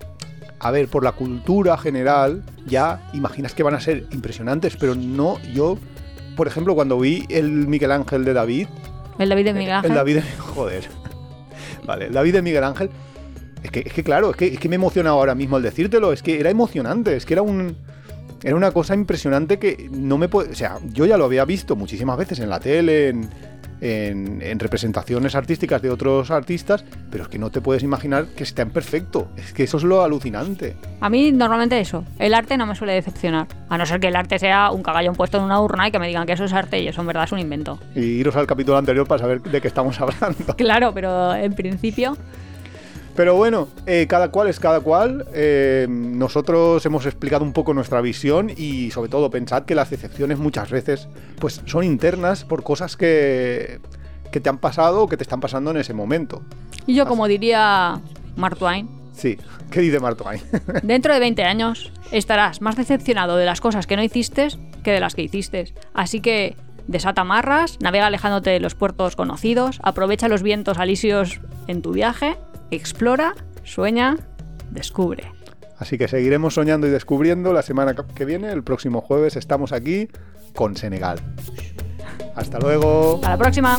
[0.62, 5.38] a ver, por la cultura general ya imaginas que van a ser impresionantes, pero no
[5.52, 5.78] yo
[6.36, 8.68] por ejemplo, cuando vi el Miguel Ángel de David,
[9.18, 9.90] El David de Miguel Ángel.
[9.90, 10.22] El David de...
[10.38, 10.88] Joder.
[11.84, 12.90] Vale, el David de Miguel Ángel.
[13.62, 16.12] Es que, es que claro, es que, es que me emociona ahora mismo al decírtelo.
[16.12, 17.76] Es que era emocionante, es que era un...
[18.42, 20.50] Era una cosa impresionante que no me puede...
[20.50, 23.28] O sea, yo ya lo había visto muchísimas veces en la tele, en,
[23.82, 28.44] en- en representaciones artísticas de otros artistas, pero es que no te puedes imaginar que
[28.44, 29.28] esté en perfecto.
[29.36, 30.76] Es que eso es lo alucinante.
[31.00, 33.48] A mí normalmente eso, el arte no me suele decepcionar.
[33.68, 35.98] A no ser que el arte sea un cagallón puesto en una urna y que
[35.98, 37.78] me digan que eso es arte y eso en verdad es un invento.
[37.96, 40.54] Y iros al capítulo anterior para saber de qué estamos hablando.
[40.56, 42.16] Claro, pero en principio...
[43.14, 45.26] Pero bueno, eh, cada cual es cada cual.
[45.34, 50.38] Eh, nosotros hemos explicado un poco nuestra visión y sobre todo pensad que las decepciones
[50.38, 51.08] muchas veces
[51.38, 53.80] pues son internas por cosas que,
[54.30, 56.42] que te han pasado o que te están pasando en ese momento.
[56.86, 58.00] Y yo, como diría
[58.36, 59.36] Mark Twain, Sí,
[59.70, 60.40] ¿qué dice Mark Twain?
[60.82, 64.48] dentro de 20 años estarás más decepcionado de las cosas que no hiciste
[64.82, 65.72] que de las que hiciste.
[65.94, 66.56] Así que
[66.86, 72.36] desata marras, navega alejándote de los puertos conocidos, aprovecha los vientos alisios en tu viaje,
[72.72, 74.16] explora, sueña,
[74.70, 75.30] descubre.
[75.78, 78.52] Así que seguiremos soñando y descubriendo la semana que viene.
[78.52, 80.08] El próximo jueves estamos aquí
[80.54, 81.18] con Senegal.
[82.34, 83.16] Hasta luego.
[83.16, 83.78] Hasta la próxima.